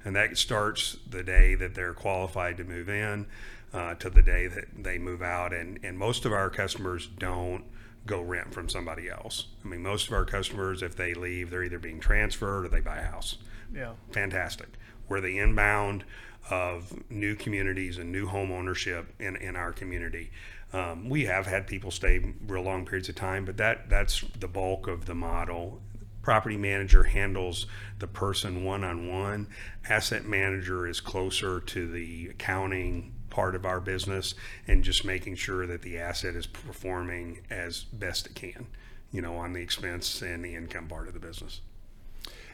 And 0.02 0.16
that 0.16 0.38
starts 0.38 0.96
the 1.10 1.22
day 1.22 1.56
that 1.56 1.74
they're 1.74 1.92
qualified 1.92 2.56
to 2.56 2.64
move 2.64 2.88
in 2.88 3.26
uh, 3.74 3.94
to 3.96 4.08
the 4.08 4.22
day 4.22 4.46
that 4.46 4.82
they 4.82 4.96
move 4.96 5.20
out. 5.20 5.52
And, 5.52 5.78
and 5.82 5.98
most 5.98 6.24
of 6.24 6.32
our 6.32 6.48
customers 6.48 7.06
don't 7.18 7.64
go 8.06 8.22
rent 8.22 8.54
from 8.54 8.70
somebody 8.70 9.10
else. 9.10 9.48
I 9.62 9.68
mean, 9.68 9.82
most 9.82 10.06
of 10.06 10.14
our 10.14 10.24
customers, 10.24 10.80
if 10.82 10.96
they 10.96 11.12
leave, 11.12 11.50
they're 11.50 11.64
either 11.64 11.78
being 11.78 12.00
transferred 12.00 12.64
or 12.64 12.68
they 12.68 12.80
buy 12.80 12.96
a 12.96 13.04
house. 13.04 13.36
Yeah. 13.74 13.92
Fantastic. 14.12 14.68
We're 15.08 15.20
the 15.20 15.38
inbound 15.38 16.04
of 16.50 16.92
new 17.10 17.34
communities 17.34 17.98
and 17.98 18.10
new 18.10 18.26
home 18.26 18.50
ownership 18.50 19.12
in, 19.18 19.36
in 19.36 19.56
our 19.56 19.72
community. 19.72 20.30
Um, 20.72 21.08
we 21.08 21.24
have 21.24 21.46
had 21.46 21.66
people 21.66 21.90
stay 21.90 22.34
real 22.46 22.62
long 22.62 22.84
periods 22.84 23.08
of 23.08 23.14
time, 23.14 23.44
but 23.44 23.56
that 23.56 23.88
that's 23.88 24.24
the 24.38 24.48
bulk 24.48 24.86
of 24.86 25.06
the 25.06 25.14
model. 25.14 25.80
Property 26.22 26.58
manager 26.58 27.04
handles 27.04 27.66
the 27.98 28.06
person 28.06 28.64
one 28.64 28.84
on 28.84 29.08
one. 29.08 29.48
Asset 29.88 30.26
manager 30.26 30.86
is 30.86 31.00
closer 31.00 31.60
to 31.60 31.90
the 31.90 32.28
accounting 32.28 33.14
part 33.30 33.54
of 33.54 33.64
our 33.64 33.80
business 33.80 34.34
and 34.66 34.82
just 34.84 35.04
making 35.04 35.36
sure 35.36 35.66
that 35.66 35.82
the 35.82 35.98
asset 35.98 36.34
is 36.34 36.46
performing 36.46 37.40
as 37.50 37.84
best 37.84 38.26
it 38.26 38.34
can, 38.34 38.66
you 39.10 39.22
know, 39.22 39.36
on 39.36 39.52
the 39.52 39.60
expense 39.60 40.20
and 40.20 40.44
the 40.44 40.54
income 40.54 40.86
part 40.86 41.08
of 41.08 41.14
the 41.14 41.20
business. 41.20 41.60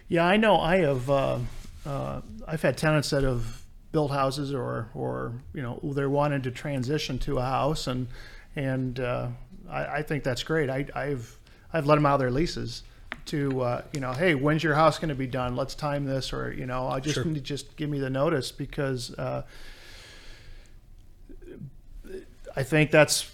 Yeah, 0.09 0.27
I 0.27 0.37
know. 0.37 0.59
I 0.59 0.79
have. 0.79 1.11
Uh, 1.11 1.39
uh, 1.87 2.21
I've 2.47 2.63
had 2.63 2.77
tenants 2.77 3.11
that 3.11 3.23
have 3.23 3.63
built 3.93 4.11
houses 4.11 4.53
or 4.53 4.89
or 4.95 5.33
you 5.55 5.63
know 5.63 5.79
they're 5.83 6.11
wanting 6.11 6.43
to 6.43 6.51
transition 6.51 7.19
to 7.19 7.39
a 7.39 7.43
house 7.43 7.87
and 7.87 8.09
and 8.57 8.99
uh, 8.99 9.29
I, 9.71 9.87
I, 9.87 10.03
think 10.03 10.25
that's 10.25 10.43
great. 10.43 10.69
I, 10.71 10.87
have 10.95 11.37
I've 11.73 11.87
let 11.87 11.95
them 11.97 12.07
out 12.07 12.15
of 12.15 12.21
their 12.21 12.31
leases 12.31 12.83
to 13.27 13.61
uh, 13.61 13.83
you 13.93 14.01
know 14.01 14.13
hey 14.13 14.35
when's 14.35 14.63
your 14.63 14.75
house 14.75 14.99
going 14.99 15.11
to 15.11 15.15
be 15.15 15.27
done? 15.27 15.57
Let's 15.57 15.75
time 15.75 16.05
this 16.05 16.33
or 16.33 16.53
you 16.53 16.67
know 16.67 16.89
I 16.89 17.01
just 17.01 17.15
sure. 17.15 17.25
need 17.25 17.37
to 17.37 17.41
just 17.41 17.77
give 17.77 17.89
me 17.89 17.99
the 17.99 18.11
notice 18.11 18.51
because 18.53 19.15
uh, 19.15 19.43
I 22.57 22.63
think 22.63 22.91
that's 22.91 23.31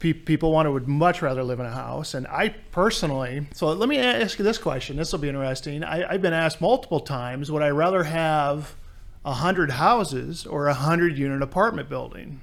people 0.00 0.50
want 0.50 0.66
to 0.66 0.72
would 0.72 0.88
much 0.88 1.22
rather 1.22 1.44
live 1.44 1.60
in 1.60 1.66
a 1.66 1.70
house 1.70 2.14
and 2.14 2.26
i 2.26 2.48
personally 2.72 3.46
so 3.52 3.68
let 3.68 3.88
me 3.88 3.98
ask 3.98 4.38
you 4.38 4.44
this 4.44 4.58
question 4.58 4.96
this 4.96 5.12
will 5.12 5.18
be 5.18 5.28
interesting 5.28 5.84
I, 5.84 6.12
have 6.12 6.22
been 6.22 6.32
asked 6.32 6.60
multiple 6.60 7.00
times 7.00 7.50
would 7.52 7.62
i 7.62 7.68
rather 7.68 8.04
have 8.04 8.74
a 9.24 9.34
hundred 9.34 9.72
houses 9.72 10.46
or 10.46 10.66
a 10.68 10.74
hundred 10.74 11.18
unit 11.18 11.42
apartment 11.42 11.88
building? 11.88 12.40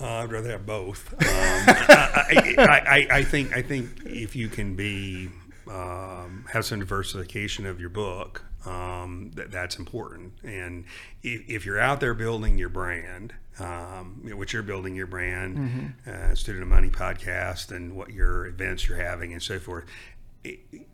Uh, 0.00 0.06
I'd 0.06 0.32
rather 0.32 0.50
have 0.50 0.66
both. 0.66 1.12
Um, 1.12 1.18
I, 1.28 2.54
I, 2.58 2.64
I, 2.64 3.06
I, 3.18 3.24
think 3.24 3.56
I 3.56 3.62
think 3.62 4.02
if 4.04 4.34
you 4.34 4.48
can 4.48 4.74
be 4.74 5.28
um, 5.68 6.46
have 6.50 6.64
some 6.64 6.80
diversification 6.80 7.66
of 7.66 7.80
your 7.80 7.90
book, 7.90 8.44
um, 8.64 9.30
that, 9.34 9.50
that's 9.50 9.78
important. 9.78 10.34
And 10.42 10.84
if, 11.22 11.48
if, 11.48 11.66
you're 11.66 11.80
out 11.80 12.00
there 12.00 12.14
building 12.14 12.58
your 12.58 12.68
brand, 12.68 13.34
um, 13.58 14.20
which 14.24 14.52
you're 14.52 14.62
building 14.62 14.94
your 14.94 15.06
brand, 15.06 15.56
mm-hmm. 15.56 16.10
uh, 16.10 16.34
Student 16.34 16.62
of 16.62 16.68
Money 16.68 16.88
podcast, 16.88 17.74
and 17.74 17.96
what 17.96 18.10
your 18.10 18.46
events 18.46 18.88
you're 18.88 18.98
having, 18.98 19.32
and 19.32 19.42
so 19.42 19.58
forth, 19.58 19.84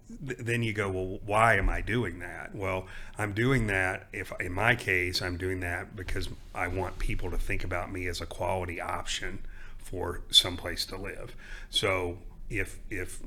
then 0.09 0.63
you 0.63 0.73
go, 0.73 0.91
well, 0.91 1.21
why 1.25 1.57
am 1.57 1.69
I 1.69 1.81
doing 1.81 2.19
that? 2.21 2.55
Well, 2.55 2.87
I'm 3.19 3.33
doing 3.33 3.67
that 3.69 4.07
if, 4.13 4.33
in 4.41 4.53
my 4.53 4.75
case, 4.75 5.21
I'm 5.21 5.37
doing 5.37 5.61
that 5.61 5.95
because 5.95 6.29
I 6.55 6.69
want 6.69 6.99
people 6.99 7.31
to 7.31 7.39
think 7.39 7.65
about 7.65 7.93
me 7.93 8.07
as 8.07 8.21
a 8.21 8.27
quality 8.27 8.81
option 8.81 9.41
for 9.79 10.23
some 10.31 10.57
place 10.57 10.85
to 10.87 10.97
live. 10.97 11.35
So 11.71 12.19
if 12.51 12.79
if 12.91 13.21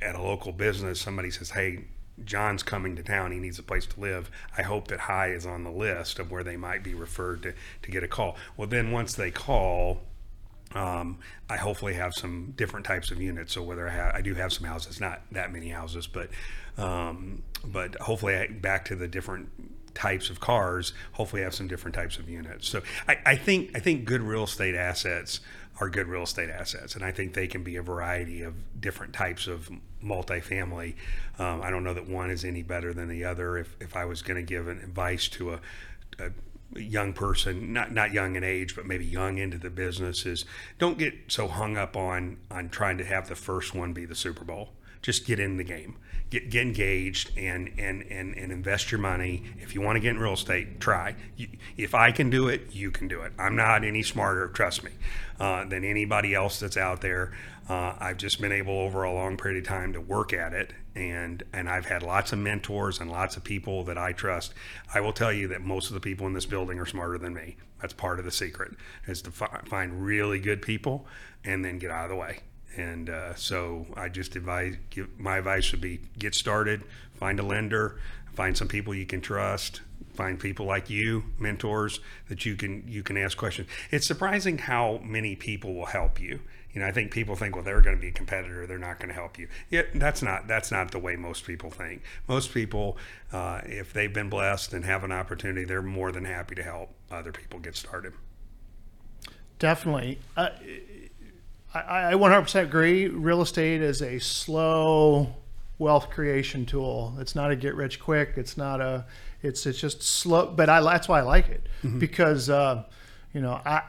at 0.00 0.14
a 0.14 0.22
local 0.22 0.52
business 0.52 1.00
somebody 1.00 1.30
says, 1.30 1.50
hey, 1.50 1.84
John's 2.24 2.62
coming 2.62 2.96
to 2.96 3.02
town, 3.02 3.32
he 3.32 3.38
needs 3.38 3.58
a 3.58 3.62
place 3.62 3.86
to 3.86 4.00
live. 4.00 4.30
I 4.56 4.62
hope 4.62 4.88
that 4.88 5.00
High 5.00 5.32
is 5.32 5.46
on 5.46 5.64
the 5.64 5.70
list 5.70 6.18
of 6.18 6.30
where 6.30 6.42
they 6.42 6.56
might 6.56 6.82
be 6.82 6.94
referred 6.94 7.42
to 7.42 7.54
to 7.82 7.90
get 7.90 8.02
a 8.02 8.08
call. 8.08 8.36
Well, 8.56 8.68
then 8.68 8.90
once 8.90 9.14
they 9.14 9.30
call, 9.30 10.00
um, 10.74 11.18
I 11.50 11.56
hopefully 11.56 11.94
have 11.94 12.14
some 12.14 12.54
different 12.56 12.86
types 12.86 13.10
of 13.10 13.20
units. 13.20 13.52
So 13.52 13.62
whether 13.62 13.88
I, 13.88 14.18
I 14.18 14.20
do 14.22 14.34
have 14.34 14.52
some 14.52 14.66
houses, 14.66 15.00
not 15.00 15.22
that 15.32 15.52
many 15.52 15.68
houses, 15.68 16.06
but 16.06 16.30
um, 16.78 17.42
but 17.64 17.94
hopefully 17.96 18.34
I, 18.36 18.46
back 18.48 18.86
to 18.86 18.96
the 18.96 19.08
different 19.08 19.50
types 19.94 20.30
of 20.30 20.40
cars. 20.40 20.92
Hopefully 21.12 21.42
I 21.42 21.44
have 21.44 21.54
some 21.54 21.68
different 21.68 21.94
types 21.94 22.18
of 22.18 22.28
units. 22.28 22.68
So 22.68 22.82
I, 23.06 23.18
I 23.26 23.36
think 23.36 23.72
I 23.74 23.78
think 23.78 24.04
good 24.04 24.22
real 24.22 24.44
estate 24.44 24.74
assets 24.74 25.40
are 25.80 25.88
good 25.88 26.06
real 26.06 26.22
estate 26.22 26.50
assets, 26.50 26.94
and 26.94 27.04
I 27.04 27.12
think 27.12 27.34
they 27.34 27.46
can 27.46 27.62
be 27.62 27.76
a 27.76 27.82
variety 27.82 28.42
of 28.42 28.80
different 28.80 29.12
types 29.12 29.46
of 29.46 29.70
multifamily. 30.04 30.94
Um, 31.38 31.62
I 31.62 31.70
don't 31.70 31.84
know 31.84 31.94
that 31.94 32.08
one 32.08 32.30
is 32.30 32.44
any 32.44 32.62
better 32.62 32.92
than 32.92 33.08
the 33.08 33.24
other. 33.24 33.56
If 33.56 33.76
if 33.80 33.96
I 33.96 34.04
was 34.04 34.22
going 34.22 34.36
to 34.36 34.42
give 34.42 34.68
an 34.68 34.78
advice 34.78 35.28
to 35.28 35.54
a, 35.54 35.60
a 36.18 36.30
young 36.78 37.12
person, 37.12 37.72
not 37.72 37.92
not 37.92 38.12
young 38.12 38.36
in 38.36 38.44
age, 38.44 38.76
but 38.76 38.86
maybe 38.86 39.04
young 39.04 39.38
into 39.38 39.58
the 39.58 39.70
business, 39.70 40.26
is 40.26 40.44
don't 40.78 40.98
get 40.98 41.14
so 41.28 41.48
hung 41.48 41.76
up 41.76 41.96
on 41.96 42.38
on 42.50 42.68
trying 42.68 42.98
to 42.98 43.04
have 43.04 43.28
the 43.28 43.36
first 43.36 43.74
one 43.74 43.92
be 43.92 44.04
the 44.04 44.14
Super 44.14 44.44
Bowl. 44.44 44.70
Just 45.02 45.26
get 45.26 45.38
in 45.38 45.56
the 45.56 45.64
game, 45.64 45.96
get 46.30 46.48
get 46.48 46.62
engaged, 46.62 47.36
and 47.36 47.70
and 47.78 48.02
and, 48.02 48.36
and 48.36 48.52
invest 48.52 48.90
your 48.90 49.00
money. 49.00 49.42
If 49.58 49.74
you 49.74 49.80
want 49.80 49.96
to 49.96 50.00
get 50.00 50.10
in 50.10 50.18
real 50.18 50.34
estate, 50.34 50.80
try. 50.80 51.16
If 51.76 51.94
I 51.94 52.12
can 52.12 52.30
do 52.30 52.48
it, 52.48 52.72
you 52.72 52.90
can 52.90 53.08
do 53.08 53.22
it. 53.22 53.32
I'm 53.38 53.56
not 53.56 53.84
any 53.84 54.02
smarter, 54.02 54.48
trust 54.48 54.84
me, 54.84 54.92
uh, 55.40 55.64
than 55.64 55.84
anybody 55.84 56.34
else 56.34 56.60
that's 56.60 56.76
out 56.76 57.00
there. 57.00 57.32
Uh, 57.68 57.94
I've 57.98 58.16
just 58.16 58.40
been 58.40 58.52
able 58.52 58.78
over 58.78 59.02
a 59.02 59.12
long 59.12 59.36
period 59.36 59.62
of 59.62 59.68
time 59.68 59.92
to 59.92 60.00
work 60.00 60.32
at 60.32 60.52
it, 60.52 60.72
and 60.94 61.42
and 61.52 61.68
I've 61.68 61.86
had 61.86 62.02
lots 62.02 62.32
of 62.32 62.38
mentors 62.38 63.00
and 63.00 63.10
lots 63.10 63.36
of 63.36 63.44
people 63.44 63.84
that 63.84 63.98
I 63.98 64.12
trust. 64.12 64.54
I 64.94 65.00
will 65.00 65.12
tell 65.12 65.32
you 65.32 65.48
that 65.48 65.62
most 65.62 65.88
of 65.88 65.94
the 65.94 66.00
people 66.00 66.26
in 66.26 66.32
this 66.32 66.46
building 66.46 66.78
are 66.78 66.86
smarter 66.86 67.18
than 67.18 67.34
me. 67.34 67.56
That's 67.80 67.92
part 67.92 68.18
of 68.18 68.24
the 68.24 68.30
secret 68.30 68.74
is 69.06 69.22
to 69.22 69.32
fi- 69.32 69.60
find 69.66 70.04
really 70.04 70.38
good 70.38 70.62
people 70.62 71.06
and 71.44 71.64
then 71.64 71.78
get 71.78 71.90
out 71.90 72.04
of 72.04 72.10
the 72.10 72.16
way. 72.16 72.40
And 72.76 73.10
uh, 73.10 73.34
so 73.34 73.86
I 73.96 74.08
just 74.08 74.36
advise. 74.36 74.76
Give, 74.90 75.08
my 75.18 75.38
advice 75.38 75.72
would 75.72 75.80
be 75.80 76.00
get 76.18 76.34
started, 76.34 76.82
find 77.14 77.38
a 77.38 77.42
lender, 77.42 78.00
find 78.32 78.56
some 78.56 78.68
people 78.68 78.94
you 78.94 79.06
can 79.06 79.20
trust, 79.20 79.82
find 80.14 80.38
people 80.38 80.66
like 80.66 80.90
you 80.90 81.24
mentors 81.38 82.00
that 82.28 82.44
you 82.44 82.54
can 82.54 82.84
you 82.86 83.02
can 83.02 83.16
ask 83.16 83.38
questions 83.38 83.66
it's 83.90 84.06
surprising 84.06 84.58
how 84.58 85.00
many 85.02 85.34
people 85.34 85.72
will 85.74 85.86
help 85.86 86.20
you 86.20 86.38
you 86.72 86.80
know, 86.80 86.86
I 86.86 86.92
think 86.92 87.10
people 87.10 87.36
think, 87.36 87.54
well, 87.54 87.64
they're 87.64 87.82
going 87.82 87.96
to 87.96 88.00
be 88.00 88.08
a 88.08 88.12
competitor; 88.12 88.66
they're 88.66 88.78
not 88.78 88.98
going 88.98 89.08
to 89.08 89.14
help 89.14 89.38
you. 89.38 89.48
Yeah, 89.70 89.82
that's 89.94 90.22
not 90.22 90.48
that's 90.48 90.70
not 90.70 90.90
the 90.90 90.98
way 90.98 91.16
most 91.16 91.44
people 91.44 91.70
think. 91.70 92.02
Most 92.28 92.54
people, 92.54 92.96
uh, 93.30 93.60
if 93.64 93.92
they've 93.92 94.12
been 94.12 94.30
blessed 94.30 94.72
and 94.72 94.84
have 94.84 95.04
an 95.04 95.12
opportunity, 95.12 95.64
they're 95.64 95.82
more 95.82 96.12
than 96.12 96.24
happy 96.24 96.54
to 96.54 96.62
help 96.62 96.94
other 97.10 97.30
people 97.30 97.58
get 97.58 97.76
started. 97.76 98.14
Definitely, 99.58 100.18
uh, 100.36 100.48
I, 101.74 102.10
I 102.10 102.14
100% 102.14 102.62
agree. 102.62 103.08
Real 103.08 103.42
estate 103.42 103.82
is 103.82 104.02
a 104.02 104.18
slow 104.18 105.34
wealth 105.78 106.10
creation 106.10 106.66
tool. 106.66 107.14
It's 107.18 107.34
not 107.34 107.50
a 107.50 107.56
get 107.56 107.74
rich 107.74 107.98
quick. 108.00 108.34
It's 108.36 108.56
not 108.56 108.80
a. 108.80 109.06
It's 109.42 109.66
it's 109.66 109.80
just 109.80 110.02
slow. 110.02 110.46
But 110.46 110.68
I 110.68 110.80
that's 110.80 111.08
why 111.08 111.18
I 111.18 111.22
like 111.22 111.48
it 111.48 111.66
mm-hmm. 111.82 111.98
because 111.98 112.48
uh, 112.48 112.84
you 113.32 113.40
know 113.40 113.60
I 113.64 113.82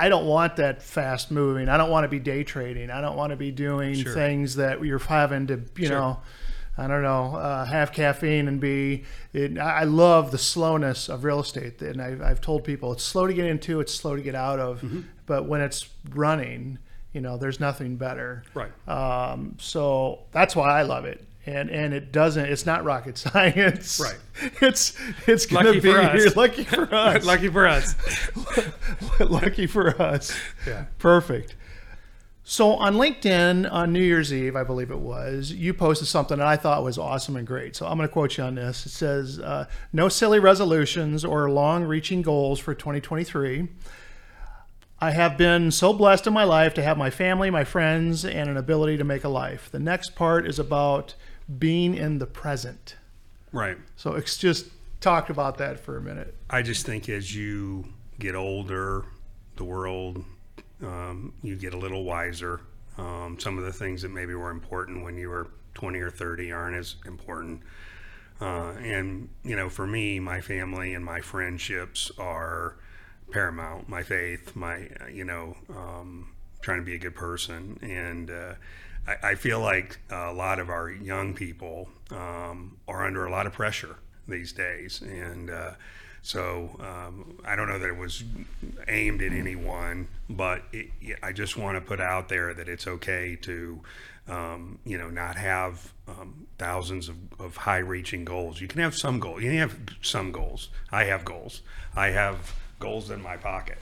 I 0.00 0.08
don't 0.08 0.24
want 0.24 0.56
that 0.56 0.82
fast 0.82 1.30
moving. 1.30 1.68
I 1.68 1.76
don't 1.76 1.90
want 1.90 2.04
to 2.04 2.08
be 2.08 2.18
day 2.18 2.42
trading. 2.42 2.90
I 2.90 3.02
don't 3.02 3.16
want 3.16 3.30
to 3.32 3.36
be 3.36 3.50
doing 3.50 3.94
sure. 3.94 4.14
things 4.14 4.56
that 4.56 4.82
you're 4.82 4.98
having 4.98 5.48
to, 5.48 5.60
you 5.76 5.88
sure. 5.88 5.98
know, 5.98 6.20
I 6.78 6.86
don't 6.86 7.02
know, 7.02 7.36
uh, 7.36 7.64
have 7.66 7.92
caffeine 7.92 8.48
and 8.48 8.60
be. 8.60 9.04
It, 9.32 9.58
I 9.58 9.84
love 9.84 10.30
the 10.30 10.38
slowness 10.38 11.08
of 11.08 11.24
real 11.24 11.40
estate, 11.40 11.82
and 11.82 12.00
I've, 12.00 12.22
I've, 12.22 12.40
told 12.40 12.64
people 12.64 12.92
it's 12.92 13.04
slow 13.04 13.26
to 13.26 13.34
get 13.34 13.46
into, 13.46 13.80
it's 13.80 13.94
slow 13.94 14.16
to 14.16 14.22
get 14.22 14.34
out 14.34 14.58
of, 14.58 14.80
mm-hmm. 14.80 15.00
but 15.26 15.46
when 15.46 15.60
it's 15.60 15.88
running, 16.10 16.78
you 17.12 17.20
know, 17.20 17.36
there's 17.36 17.60
nothing 17.60 17.96
better. 17.96 18.44
Right. 18.54 18.72
Um, 18.88 19.56
so 19.58 20.20
that's 20.32 20.56
why 20.56 20.78
I 20.78 20.82
love 20.82 21.04
it 21.04 21.26
and 21.46 21.70
and 21.70 21.94
it 21.94 22.12
doesn't 22.12 22.46
it's 22.46 22.66
not 22.66 22.84
rocket 22.84 23.16
science 23.26 24.00
right 24.00 24.18
it's 24.60 24.96
it's 25.26 25.46
gonna 25.46 25.68
lucky 25.68 25.80
be 25.80 25.92
for 25.92 26.00
us. 26.00 26.36
lucky 26.36 26.64
for 26.64 26.94
us 26.94 27.24
lucky 27.24 27.48
for 27.48 27.68
us 27.68 27.96
lucky 29.20 29.66
for 29.66 30.00
us 30.00 30.36
yeah 30.66 30.84
perfect 30.98 31.54
so 32.50 32.72
on 32.74 32.96
linkedin 32.96 33.70
on 33.70 33.92
new 33.92 34.02
year's 34.02 34.32
eve 34.32 34.56
i 34.56 34.64
believe 34.64 34.90
it 34.90 34.98
was 34.98 35.52
you 35.52 35.72
posted 35.72 36.08
something 36.08 36.38
that 36.38 36.46
i 36.48 36.56
thought 36.56 36.82
was 36.82 36.98
awesome 36.98 37.36
and 37.36 37.46
great 37.46 37.76
so 37.76 37.86
i'm 37.86 37.96
going 37.96 38.08
to 38.08 38.12
quote 38.12 38.36
you 38.36 38.42
on 38.42 38.56
this 38.56 38.86
it 38.86 38.90
says 38.90 39.38
uh, 39.38 39.64
no 39.92 40.08
silly 40.08 40.40
resolutions 40.40 41.24
or 41.24 41.48
long 41.48 41.84
reaching 41.84 42.22
goals 42.22 42.58
for 42.58 42.74
2023 42.74 43.68
I 45.02 45.12
have 45.12 45.38
been 45.38 45.70
so 45.70 45.94
blessed 45.94 46.26
in 46.26 46.34
my 46.34 46.44
life 46.44 46.74
to 46.74 46.82
have 46.82 46.98
my 46.98 47.08
family, 47.08 47.48
my 47.48 47.64
friends, 47.64 48.22
and 48.22 48.50
an 48.50 48.58
ability 48.58 48.98
to 48.98 49.04
make 49.04 49.24
a 49.24 49.30
life. 49.30 49.70
The 49.70 49.78
next 49.78 50.14
part 50.14 50.46
is 50.46 50.58
about 50.58 51.14
being 51.58 51.94
in 51.94 52.18
the 52.18 52.26
present. 52.26 52.96
Right. 53.50 53.78
So 53.96 54.12
it's 54.12 54.36
just 54.36 54.66
talk 55.00 55.30
about 55.30 55.56
that 55.56 55.80
for 55.80 55.96
a 55.96 56.02
minute. 56.02 56.34
I 56.50 56.60
just 56.60 56.84
think 56.84 57.08
as 57.08 57.34
you 57.34 57.86
get 58.18 58.34
older, 58.34 59.06
the 59.56 59.64
world, 59.64 60.22
um, 60.82 61.32
you 61.42 61.56
get 61.56 61.74
a 61.74 61.78
little 61.78 62.04
wiser. 62.04 62.60
Um, 62.98 63.38
some 63.38 63.58
of 63.58 63.64
the 63.64 63.72
things 63.72 64.02
that 64.02 64.10
maybe 64.10 64.34
were 64.34 64.50
important 64.50 65.04
when 65.04 65.16
you 65.16 65.28
were 65.28 65.48
20 65.74 65.98
or 66.00 66.10
30 66.10 66.52
aren't 66.52 66.76
as 66.76 66.96
important. 67.06 67.62
Uh, 68.40 68.72
and, 68.82 69.28
you 69.44 69.54
know, 69.54 69.68
for 69.68 69.86
me, 69.86 70.18
my 70.18 70.40
family 70.40 70.94
and 70.94 71.04
my 71.04 71.20
friendships 71.20 72.10
are 72.18 72.76
paramount. 73.30 73.88
My 73.88 74.02
faith, 74.02 74.56
my, 74.56 74.88
you 75.12 75.24
know, 75.24 75.56
um, 75.70 76.32
trying 76.62 76.78
to 76.78 76.84
be 76.84 76.94
a 76.94 76.98
good 76.98 77.14
person. 77.14 77.78
And 77.82 78.30
uh, 78.30 78.54
I, 79.06 79.30
I, 79.30 79.34
feel 79.34 79.60
like 79.60 79.98
a 80.10 80.32
lot 80.32 80.58
of 80.58 80.70
our 80.70 80.90
young 80.90 81.34
people 81.34 81.88
um, 82.10 82.78
are 82.88 83.06
under 83.06 83.26
a 83.26 83.30
lot 83.30 83.46
of 83.46 83.52
pressure 83.52 83.96
these 84.26 84.52
days. 84.52 85.02
And, 85.02 85.50
uh, 85.50 85.72
so 86.22 86.70
um, 86.80 87.38
I 87.44 87.56
don't 87.56 87.68
know 87.68 87.78
that 87.78 87.88
it 87.88 87.96
was 87.96 88.22
aimed 88.88 89.22
at 89.22 89.32
anyone, 89.32 90.08
but 90.28 90.62
it, 90.72 90.90
I 91.22 91.32
just 91.32 91.56
want 91.56 91.76
to 91.76 91.80
put 91.80 92.00
out 92.00 92.28
there 92.28 92.52
that 92.52 92.68
it's 92.68 92.86
okay 92.86 93.36
to, 93.42 93.80
um, 94.28 94.78
you 94.84 94.98
know, 94.98 95.08
not 95.08 95.36
have 95.36 95.92
um, 96.08 96.46
thousands 96.58 97.08
of, 97.08 97.16
of 97.38 97.56
high-reaching 97.56 98.24
goals. 98.24 98.60
You 98.60 98.68
can 98.68 98.80
have 98.80 98.94
some 98.94 99.18
goals. 99.18 99.42
You 99.42 99.50
can 99.50 99.58
have 99.58 99.78
some 100.02 100.30
goals. 100.30 100.68
I 100.92 101.04
have 101.04 101.24
goals. 101.24 101.62
I 101.96 102.08
have 102.08 102.54
goals 102.78 103.10
in 103.10 103.22
my 103.22 103.36
pocket. 103.36 103.78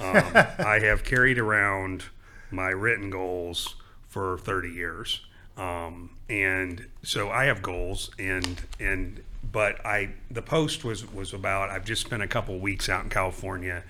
Um, 0.00 0.16
I 0.58 0.80
have 0.82 1.04
carried 1.04 1.38
around 1.38 2.04
my 2.50 2.70
written 2.70 3.10
goals 3.10 3.76
for 4.08 4.38
30 4.38 4.70
years. 4.70 5.20
Um, 5.56 6.10
and 6.28 6.86
so 7.02 7.30
I 7.30 7.44
have 7.44 7.62
goals 7.62 8.10
and, 8.18 8.62
and, 8.80 9.22
but 9.54 9.84
I, 9.86 10.10
the 10.30 10.42
post 10.42 10.84
was, 10.84 11.10
was 11.10 11.32
about, 11.32 11.70
I've 11.70 11.86
just 11.86 12.02
spent 12.02 12.22
a 12.22 12.28
couple 12.28 12.58
weeks 12.58 12.90
out 12.90 13.04
in 13.04 13.08
California, 13.08 13.82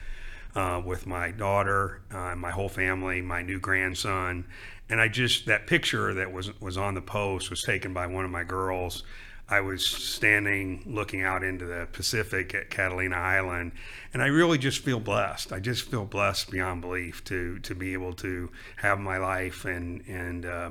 uh, 0.55 0.81
with 0.85 1.05
my 1.05 1.33
daughter, 1.33 2.03
uh, 2.13 2.37
my 2.37 2.53
whole 2.53 2.69
family, 2.69 3.21
my 3.21 3.43
new 3.43 3.59
grandson. 3.59 4.47
And 4.89 5.01
I 5.01 5.09
just, 5.09 5.47
that 5.47 5.67
picture 5.67 6.15
that 6.15 6.33
was, 6.33 6.61
was 6.61 6.77
on 6.77 6.95
the 6.95 7.03
post 7.03 7.51
was 7.51 7.63
taken 7.63 7.93
by 7.93 8.07
one 8.07 8.25
of 8.25 8.31
my 8.31 8.45
girls 8.45 9.03
I 9.49 9.61
was 9.61 9.87
standing 9.87 10.83
looking 10.87 11.23
out 11.23 11.45
into 11.45 11.67
the 11.67 11.87
Pacific 11.93 12.55
at 12.55 12.71
Catalina 12.71 13.17
Island, 13.17 13.73
and 14.15 14.23
I 14.23 14.27
really 14.27 14.57
just 14.57 14.79
feel 14.79 15.01
blessed. 15.01 15.53
I 15.53 15.61
just 15.61 15.91
feel 15.91 16.07
blessed 16.07 16.51
beyond 16.51 16.81
belief 16.81 17.23
to 17.25 17.59
to 17.59 17.75
be 17.75 17.93
able 17.93 18.15
to 18.15 18.51
have 18.77 18.99
my 18.99 19.19
life 19.19 19.67
and 19.67 20.03
and 20.09 20.47
uh, 20.47 20.71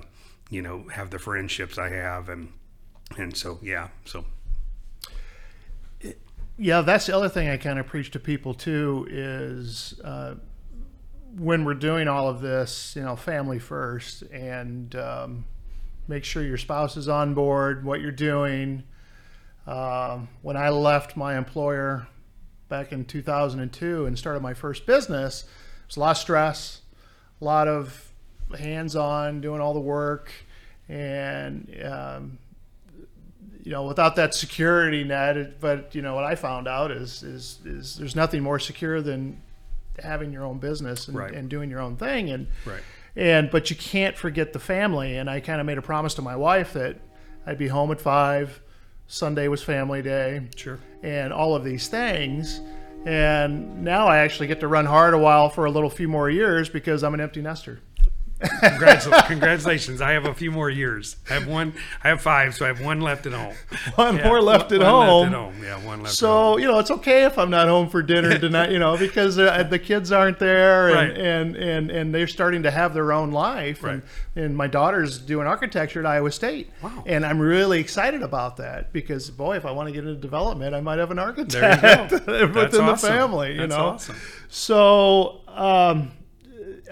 you 0.50 0.64
know 0.64 0.88
have 0.92 1.12
the 1.12 1.20
friendships 1.20 1.78
I 1.78 1.90
have, 1.90 2.30
and 2.30 2.52
and 3.16 3.38
so 3.38 3.60
yeah, 3.62 3.90
so 4.06 4.26
yeah, 6.58 6.82
that's 6.82 7.08
the 7.08 7.16
other 7.16 7.30
thing 7.30 7.50
I 7.50 7.58
kind 7.58 7.80
of 7.80 7.88
preach 7.88 8.12
to 8.12 8.20
people 8.20 8.54
too 8.54 9.08
is. 9.10 10.00
Uh, 10.04 10.36
when 11.38 11.66
we're 11.66 11.74
doing 11.74 12.08
all 12.08 12.30
of 12.30 12.42
this, 12.42 12.96
you 12.96 13.02
know, 13.02 13.16
family 13.16 13.60
first, 13.60 14.22
and 14.24 14.96
um, 14.96 15.46
make 16.08 16.24
sure 16.24 16.44
your 16.44 16.58
spouse 16.58 16.98
is 16.98 17.08
on 17.08 17.34
board, 17.34 17.84
what 17.84 18.02
you're 18.02 18.12
doing. 18.12 18.84
Um, 19.66 20.30
when 20.42 20.58
I 20.58 20.70
left 20.70 21.16
my 21.18 21.38
employer 21.38 22.08
back 22.70 22.92
in 22.92 23.06
2002 23.06 24.06
and 24.06 24.18
started 24.18 24.42
my 24.42 24.54
first 24.54 24.86
business, 24.86 25.44
it 25.44 25.88
was 25.88 25.98
a 25.98 26.00
lot 26.00 26.12
of 26.12 26.18
stress, 26.18 26.82
a 27.42 27.46
lot 27.46 27.68
of 27.68 28.12
hands 28.58 28.96
on, 28.96 29.42
doing 29.42 29.62
all 29.62 29.74
the 29.74 29.80
work. 29.80 30.32
And, 30.90 31.76
um, 31.84 32.38
you 33.64 33.72
know, 33.72 33.84
without 33.84 34.16
that 34.18 34.36
security 34.36 35.04
net, 35.04 35.38
it, 35.38 35.60
but 35.60 35.96
you 35.96 36.02
know 36.02 36.16
what 36.16 36.26
I 36.26 36.36
found 36.36 36.68
out 36.68 36.92
is, 36.92 37.24
is 37.24 37.60
is 37.66 37.96
there's 37.96 38.16
nothing 38.16 38.44
more 38.44 38.60
secure 38.60 39.02
than 39.02 39.42
having 40.00 40.32
your 40.32 40.44
own 40.44 40.60
business 40.60 41.08
and, 41.08 41.18
right. 41.18 41.34
and 41.34 41.50
doing 41.50 41.70
your 41.70 41.80
own 41.80 41.96
thing. 41.96 42.30
And 42.30 42.48
right 42.66 42.82
and 43.16 43.52
but 43.52 43.70
you 43.70 43.76
can't 43.76 44.18
forget 44.18 44.54
the 44.54 44.60
family. 44.60 45.18
And 45.18 45.30
I 45.30 45.40
kind 45.40 45.60
of 45.60 45.68
made 45.68 45.78
a 45.78 45.82
promise 45.82 46.16
to 46.16 46.22
my 46.22 46.36
wife 46.36 46.74
that 46.74 46.98
I'd 47.46 47.58
be 47.58 47.68
home 47.68 47.92
at 47.92 48.02
five. 48.02 48.62
Sunday 49.08 49.48
was 49.48 49.62
family 49.62 50.02
day. 50.02 50.48
Sure. 50.56 50.80
And 51.04 51.32
all 51.34 51.56
of 51.56 51.64
these 51.64 51.88
things. 51.88 52.62
And 53.06 53.84
now 53.84 54.08
I 54.08 54.20
actually 54.20 54.48
get 54.48 54.62
to 54.62 54.68
run 54.68 54.86
hard 54.86 55.14
a 55.14 55.18
while 55.18 55.50
for 55.50 55.66
a 55.66 55.72
little 55.72 55.90
few 55.90 56.08
more 56.08 56.30
years 56.30 56.70
because 56.70 57.04
I'm 57.04 57.14
an 57.14 57.20
empty 57.20 57.42
nester. 57.42 57.80
Congratulations! 59.28 60.02
I 60.02 60.12
have 60.12 60.26
a 60.26 60.34
few 60.34 60.52
more 60.52 60.70
years. 60.70 61.18
I 61.30 61.34
have 61.34 61.48
one. 61.48 61.74
I 62.04 62.10
have 62.10 62.22
five, 62.22 62.56
so 62.56 62.66
I 62.66 62.68
have 62.70 62.82
one 62.82 63.02
left 63.02 63.26
at 63.26 63.34
home. 63.34 63.56
One 63.96 64.18
yeah, 64.18 64.28
more 64.28 64.42
left 64.42 64.72
at 64.72 64.80
one 64.80 64.88
home. 64.88 65.32
Left 65.32 65.34
at 65.34 65.40
home. 65.40 65.64
Yeah, 65.64 65.86
one 65.86 66.04
left. 66.04 66.16
So 66.16 66.58
you 66.58 66.68
know, 66.68 66.80
it's 66.80 66.92
okay 66.92 67.26
if 67.26 67.38
I'm 67.38 67.50
not 67.50 67.68
home 67.68 67.90
for 67.90 68.02
dinner 68.02 68.38
tonight. 68.40 68.72
You 68.72 68.80
know, 68.80 68.98
because 68.98 69.38
uh, 69.38 69.64
the 69.64 69.80
kids 69.80 70.12
aren't 70.12 70.40
there, 70.40 70.90
and, 70.90 70.96
right. 70.96 71.18
and 71.18 71.56
and 71.56 71.92
and 71.92 72.16
they're 72.16 72.28
starting 72.28 72.64
to 72.64 72.72
have 72.72 72.94
their 72.94 73.12
own 73.12 73.32
life. 73.32 73.84
Right. 73.84 73.94
And, 73.94 74.04
and 74.36 74.58
my 74.58 74.68
daughter's 74.68 75.20
doing 75.20 75.48
architecture 75.48 76.00
at 76.00 76.06
Iowa 76.06 76.32
State. 76.32 76.72
Wow. 76.82 77.04
And 77.06 77.26
I'm 77.26 77.40
really 77.40 77.80
excited 77.80 78.24
about 78.24 78.58
that 78.58 78.92
because 78.92 79.30
boy, 79.30 79.58
if 79.58 79.66
I 79.66 79.72
want 79.72 79.88
to 79.88 79.94
get 79.94 80.06
into 80.06 80.20
development, 80.20 80.76
I 80.76 80.82
might 80.82 81.00
have 81.00 81.12
an 81.12 81.20
architect 81.20 82.12
within 82.12 82.58
awesome. 82.58 82.88
the 82.88 82.98
family. 82.98 83.54
You 83.54 83.68
That's 83.68 83.76
know. 83.76 83.86
Awesome. 83.86 84.16
So. 84.50 85.42
Um, 85.48 86.12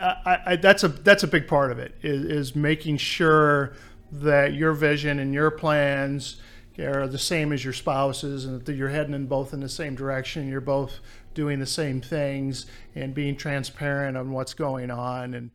I, 0.02 0.40
I, 0.46 0.56
that's 0.56 0.84
a 0.84 0.88
that's 0.88 1.24
a 1.24 1.28
big 1.28 1.48
part 1.48 1.72
of 1.72 1.80
it 1.80 1.96
is, 2.02 2.24
is 2.26 2.56
making 2.56 2.98
sure 2.98 3.74
that 4.12 4.54
your 4.54 4.74
vision 4.74 5.20
and 5.20 5.34
your 5.34 5.52
plans 5.52 6.42
are 6.80 7.08
the 7.08 7.20
same 7.20 7.52
as 7.52 7.64
your 7.64 7.74
spouse's 7.74 8.46
and 8.46 8.66
that 8.66 8.74
you're 8.74 8.90
heading 8.90 9.14
in 9.14 9.28
both 9.28 9.54
in 9.54 9.60
the 9.60 9.70
same 9.70 9.96
direction. 9.96 10.50
You're 10.50 10.62
both 10.62 11.00
doing 11.34 11.60
the 11.60 11.66
same 11.66 12.02
things 12.02 12.66
and 12.96 13.14
being 13.14 13.36
transparent 13.36 14.18
on 14.18 14.32
what's 14.32 14.54
going 14.54 14.92
on 14.92 15.34
and 15.34 15.52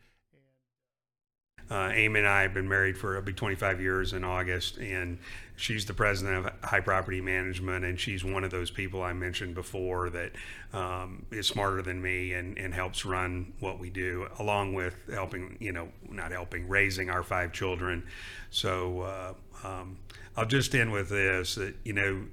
uh, 1.70 1.90
Amy 1.92 2.20
and 2.20 2.28
I 2.28 2.42
have 2.42 2.54
been 2.54 2.68
married 2.68 2.96
for 2.96 3.16
it'll 3.16 3.24
be 3.24 3.32
25 3.32 3.80
years 3.80 4.12
in 4.12 4.22
August, 4.22 4.78
and 4.78 5.18
she's 5.56 5.84
the 5.84 5.94
president 5.94 6.46
of 6.46 6.52
High 6.62 6.80
Property 6.80 7.20
Management, 7.20 7.84
and 7.84 7.98
she's 7.98 8.24
one 8.24 8.44
of 8.44 8.50
those 8.52 8.70
people 8.70 9.02
I 9.02 9.12
mentioned 9.12 9.54
before 9.54 10.10
that 10.10 10.32
um, 10.72 11.26
is 11.32 11.48
smarter 11.48 11.82
than 11.82 12.00
me 12.00 12.34
and, 12.34 12.56
and 12.56 12.72
helps 12.72 13.04
run 13.04 13.52
what 13.58 13.80
we 13.80 13.90
do, 13.90 14.28
along 14.38 14.74
with 14.74 14.94
helping, 15.12 15.56
you 15.58 15.72
know, 15.72 15.88
not 16.08 16.30
helping, 16.30 16.68
raising 16.68 17.10
our 17.10 17.24
five 17.24 17.52
children. 17.52 18.06
So 18.50 19.00
uh, 19.00 19.34
um, 19.64 19.98
I'll 20.36 20.46
just 20.46 20.74
end 20.74 20.92
with 20.92 21.08
this 21.08 21.56
that, 21.56 21.74
you 21.84 21.94
know, 21.94 22.26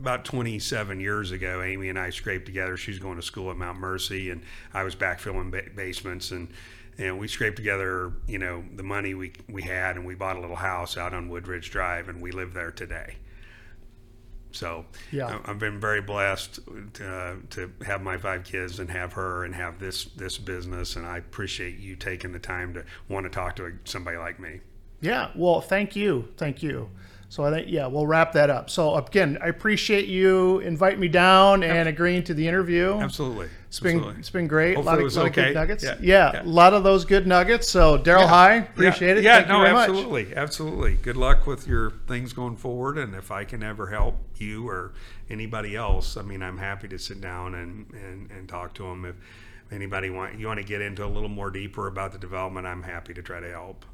about 0.00 0.24
27 0.24 1.00
years 1.00 1.32
ago, 1.32 1.62
Amy 1.62 1.88
and 1.88 1.98
I 1.98 2.10
scraped 2.10 2.46
together. 2.46 2.76
She's 2.76 2.98
going 2.98 3.16
to 3.16 3.22
school 3.22 3.50
at 3.50 3.56
Mount 3.56 3.78
Mercy, 3.78 4.30
and 4.30 4.42
I 4.72 4.84
was 4.84 4.94
backfilling 4.94 5.50
ba- 5.50 5.70
basements 5.74 6.30
and 6.30 6.48
and 6.98 7.18
we 7.18 7.28
scraped 7.28 7.56
together, 7.56 8.12
you 8.26 8.38
know, 8.38 8.64
the 8.74 8.82
money 8.82 9.14
we 9.14 9.32
we 9.48 9.62
had, 9.62 9.96
and 9.96 10.04
we 10.04 10.14
bought 10.14 10.36
a 10.36 10.40
little 10.40 10.56
house 10.56 10.96
out 10.96 11.14
on 11.14 11.28
Woodridge 11.28 11.70
Drive, 11.70 12.08
and 12.08 12.20
we 12.20 12.32
live 12.32 12.52
there 12.52 12.72
today. 12.72 13.16
So 14.50 14.86
yeah, 15.12 15.38
I've 15.44 15.58
been 15.58 15.78
very 15.78 16.00
blessed 16.00 16.60
to, 16.94 17.08
uh, 17.08 17.34
to 17.50 17.70
have 17.86 18.02
my 18.02 18.16
five 18.16 18.44
kids 18.44 18.80
and 18.80 18.90
have 18.90 19.12
her 19.12 19.44
and 19.44 19.54
have 19.54 19.78
this 19.78 20.06
this 20.16 20.38
business, 20.38 20.96
and 20.96 21.06
I 21.06 21.18
appreciate 21.18 21.78
you 21.78 21.96
taking 21.96 22.32
the 22.32 22.38
time 22.38 22.74
to 22.74 22.84
want 23.08 23.24
to 23.24 23.30
talk 23.30 23.56
to 23.56 23.78
somebody 23.84 24.16
like 24.16 24.40
me. 24.40 24.60
Yeah, 25.00 25.30
well, 25.36 25.60
thank 25.60 25.94
you, 25.94 26.28
thank 26.36 26.62
you. 26.62 26.90
So 27.28 27.44
I 27.44 27.50
think, 27.50 27.68
yeah, 27.68 27.86
we'll 27.86 28.06
wrap 28.06 28.32
that 28.32 28.48
up. 28.48 28.70
So 28.70 28.94
again, 28.94 29.38
I 29.42 29.48
appreciate 29.48 30.06
you 30.06 30.60
inviting 30.60 30.98
me 30.98 31.08
down 31.08 31.62
and 31.62 31.86
agreeing 31.88 32.24
to 32.24 32.34
the 32.34 32.48
interview. 32.48 32.94
Absolutely. 32.94 33.48
It's 33.68 33.80
been 33.80 33.96
Absolutely. 33.96 34.20
it's 34.20 34.30
been 34.30 34.46
great. 34.46 34.76
Hopefully 34.76 34.94
a 34.94 34.96
lot 35.02 35.06
of, 35.06 35.16
lot 35.16 35.26
okay. 35.26 35.40
of 35.42 35.46
good 35.48 35.54
nuggets. 35.54 35.84
Yeah. 35.84 35.96
Yeah, 36.00 36.30
Yeah. 36.32 36.42
a 36.42 36.44
lot 36.44 36.72
of 36.72 36.84
those 36.84 37.04
good 37.04 37.26
nuggets. 37.26 37.68
So 37.68 37.98
Daryl, 37.98 38.20
Yeah. 38.20 38.26
hi, 38.28 38.52
appreciate 38.54 39.18
it. 39.18 39.24
Yeah, 39.24 39.36
Thank 39.36 39.48
no, 39.48 39.56
you 39.58 39.62
very 39.64 39.74
much. 39.74 39.88
absolutely, 39.90 40.34
absolutely. 40.36 40.94
Good 40.94 41.16
luck 41.18 41.46
with 41.46 41.68
your 41.68 41.90
things 42.06 42.32
going 42.32 42.56
forward, 42.56 42.96
and 42.96 43.14
if 43.14 43.30
I 43.30 43.44
can 43.44 43.62
ever 43.62 43.88
help 43.88 44.16
you 44.36 44.66
or 44.68 44.94
anybody 45.28 45.76
else, 45.76 46.16
I 46.16 46.22
mean, 46.22 46.42
I'm 46.42 46.56
happy 46.56 46.88
to 46.88 46.98
sit 46.98 47.20
down 47.20 47.54
and 47.54 47.92
and, 47.92 48.30
and 48.30 48.48
talk 48.48 48.72
to 48.74 48.84
them. 48.84 49.04
If 49.04 49.16
anybody 49.70 50.08
want 50.08 50.38
you 50.38 50.46
want 50.46 50.60
to 50.60 50.64
get 50.66 50.80
into 50.80 51.04
a 51.04 51.06
little 51.06 51.28
more 51.28 51.50
deeper 51.50 51.86
about 51.88 52.12
the 52.12 52.18
development, 52.18 52.66
I'm 52.66 52.82
happy 52.82 53.12
to 53.12 53.22
try 53.22 53.38
to 53.40 53.50
help. 53.50 53.84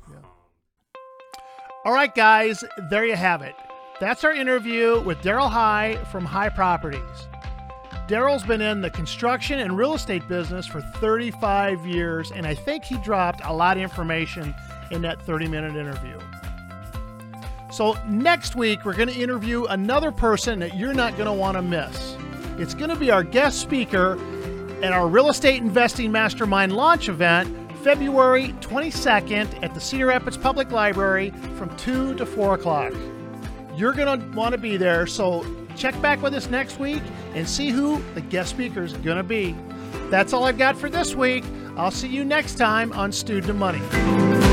All 1.84 1.92
right, 1.92 2.14
guys, 2.14 2.64
there 2.90 3.04
you 3.04 3.16
have 3.16 3.42
it. 3.42 3.54
That's 4.00 4.24
our 4.24 4.32
interview 4.32 5.00
with 5.02 5.18
Daryl 5.18 5.50
High 5.50 5.96
from 6.10 6.24
High 6.24 6.48
Properties. 6.48 7.00
Daryl's 8.08 8.42
been 8.42 8.60
in 8.60 8.80
the 8.82 8.90
construction 8.90 9.58
and 9.58 9.76
real 9.76 9.94
estate 9.94 10.26
business 10.28 10.66
for 10.66 10.80
35 10.80 11.86
years, 11.86 12.30
and 12.32 12.46
I 12.46 12.54
think 12.54 12.84
he 12.84 12.96
dropped 12.98 13.40
a 13.44 13.52
lot 13.52 13.76
of 13.76 13.82
information 13.82 14.54
in 14.90 15.02
that 15.02 15.20
30 15.22 15.48
minute 15.48 15.74
interview. 15.74 16.18
So, 17.72 17.96
next 18.06 18.54
week, 18.54 18.84
we're 18.84 18.94
going 18.94 19.08
to 19.08 19.18
interview 19.18 19.64
another 19.64 20.12
person 20.12 20.60
that 20.60 20.76
you're 20.76 20.94
not 20.94 21.16
going 21.16 21.26
to 21.26 21.32
want 21.32 21.56
to 21.56 21.62
miss. 21.62 22.16
It's 22.58 22.74
going 22.74 22.90
to 22.90 22.96
be 22.96 23.10
our 23.10 23.24
guest 23.24 23.60
speaker, 23.60 24.16
at 24.84 24.92
our 24.92 25.08
Real 25.08 25.30
Estate 25.30 25.62
Investing 25.62 26.12
Mastermind 26.12 26.76
launch 26.76 27.08
event 27.08 27.48
February 27.82 28.48
22nd 28.60 29.62
at 29.62 29.72
the 29.72 29.80
Cedar 29.80 30.06
Rapids 30.06 30.36
Public 30.36 30.70
Library 30.70 31.30
from 31.56 31.74
2 31.78 32.14
to 32.16 32.26
4 32.26 32.54
o'clock. 32.54 32.92
You're 33.76 33.94
going 33.94 34.20
to 34.20 34.36
want 34.36 34.52
to 34.52 34.58
be 34.58 34.76
there, 34.76 35.06
so 35.06 35.42
check 35.74 36.00
back 36.00 36.22
with 36.22 36.34
us 36.34 36.48
next 36.48 36.78
week 36.78 37.02
and 37.34 37.48
see 37.48 37.70
who 37.70 38.02
the 38.14 38.20
guest 38.20 38.50
speaker 38.50 38.82
is 38.82 38.92
going 38.94 39.16
to 39.16 39.22
be. 39.22 39.54
That's 40.10 40.32
all 40.32 40.44
I've 40.44 40.58
got 40.58 40.76
for 40.76 40.88
this 40.88 41.14
week. 41.14 41.44
I'll 41.76 41.90
see 41.90 42.08
you 42.08 42.24
next 42.24 42.56
time 42.56 42.92
on 42.92 43.12
Student 43.12 43.58
Money. 43.58 44.43